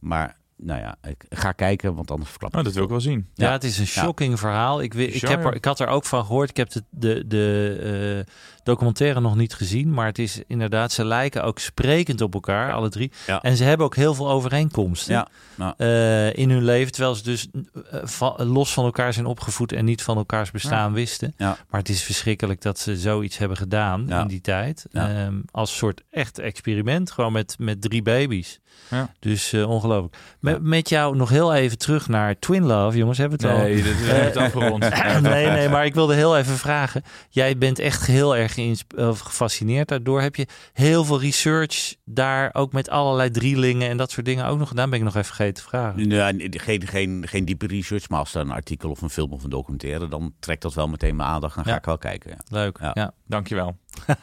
[0.00, 3.00] Maar nou ja, ik ga kijken, want anders verklap ik Oh, dat wil ik wel
[3.00, 3.28] zien.
[3.34, 4.82] Ja, het is een shocking verhaal.
[4.82, 6.50] Ik, ik, heb er, ik had er ook van gehoord.
[6.50, 8.32] Ik heb de, de, de eh,
[8.62, 9.94] documentaire nog niet gezien.
[9.94, 13.12] Maar het is inderdaad, ze lijken ook sprekend op elkaar, alle drie.
[13.26, 13.42] Ja.
[13.42, 15.74] En ze hebben ook heel veel overeenkomsten Ja, nou.
[15.76, 16.92] eh, in hun leven.
[16.92, 17.48] Terwijl ze dus
[17.90, 20.94] eh, va- los van elkaar zijn opgevoed en niet van elkaars bestaan Ja.
[20.94, 21.34] wisten.
[21.36, 21.56] Ja.
[21.70, 24.20] Maar het is verschrikkelijk dat ze zoiets hebben gedaan Ja.
[24.20, 24.86] in die tijd.
[24.90, 25.08] Ja.
[25.08, 27.10] Ehm, als soort echt experiment.
[27.10, 28.60] Gewoon met, met drie baby's.
[28.90, 29.10] Ja.
[29.18, 30.16] Dus ongelooflijk.
[30.52, 33.18] Met, met jou nog heel even terug naar Twin Love, jongens.
[33.18, 33.62] Hebben we het al?
[33.62, 34.80] Nee, dit is het afgerond.
[35.22, 37.02] nee, nee, maar ik wilde heel even vragen.
[37.28, 38.54] Jij bent echt heel erg
[38.96, 40.20] gefascineerd daardoor.
[40.20, 44.58] Heb je heel veel research daar ook met allerlei drielingen en dat soort dingen ook
[44.58, 44.90] nog gedaan?
[44.90, 46.10] Ben ik nog even vergeten te vragen.
[46.10, 49.32] Ja, nee, geen, geen, geen diepe research, maar als er een artikel of een film
[49.32, 51.54] of een documentaire, dan trekt dat wel meteen mijn aandacht.
[51.54, 51.76] Dan ga Ja.
[51.76, 52.30] ik wel kijken.
[52.30, 52.36] Ja.
[52.48, 52.78] Leuk.
[52.80, 52.90] Ja.
[52.94, 53.12] Ja.
[53.26, 53.76] Dankjewel.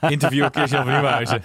[0.09, 1.41] Interview Kirsten van Nieuwenhuizen.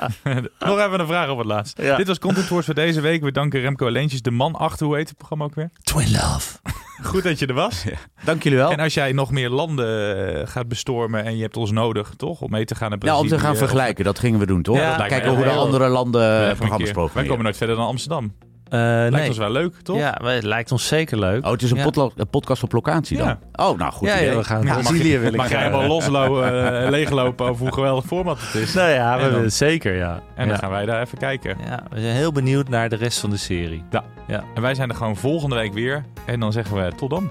[0.58, 1.82] Nog even een vraag op het laatst.
[1.82, 1.96] Ja.
[1.96, 3.22] Dit was Content Wars voor deze week.
[3.22, 5.70] We danken Remco Leentjes, de man achter, hoe heet het programma ook weer?
[5.82, 6.58] Twin Love.
[7.02, 7.84] Goed dat je er was.
[8.24, 8.70] Dank jullie wel.
[8.70, 12.40] En als jij nog meer landen eh, gaat bestormen en je hebt ons nodig, toch?
[12.40, 13.30] Om mee te gaan naar Ja, Brazilië.
[13.30, 14.76] om te gaan of- vergelijken, dat gingen we doen, toch?
[14.76, 17.14] Ja, Kijken hoe de andere landen Ja, eh, programma's programmeren.
[17.14, 18.34] Wij komen nooit verder dan Amsterdam.
[18.70, 19.28] Eh, Lijkt nee.
[19.28, 19.96] ons wel leuk, toch?
[19.98, 21.44] Ja, maar het lijkt ons zeker leuk.
[21.46, 21.82] Oh, het is een, Ja.
[21.82, 23.26] potlo- een podcast op locatie dan?
[23.26, 23.38] Ja.
[23.52, 24.28] Oh, nou goed ja, idee.
[24.30, 26.88] ja, we gaan Ja, naar mag Brazilië je- wil ik Mag jij helemaal loslopen, eh,
[26.96, 28.74] leeglopen over hoe geweldig format het is.
[28.74, 30.22] Nou ja, we dan- zeker, ja.
[30.34, 31.56] En dan gaan wij daar even kijken.
[31.66, 33.84] Ja, we zijn heel benieuwd naar de rest van de serie.
[33.90, 34.04] Ja.
[34.26, 34.44] Ja.
[34.54, 36.04] En wij zijn er gewoon volgende week weer.
[36.26, 37.30] En dan zeggen we tot dan.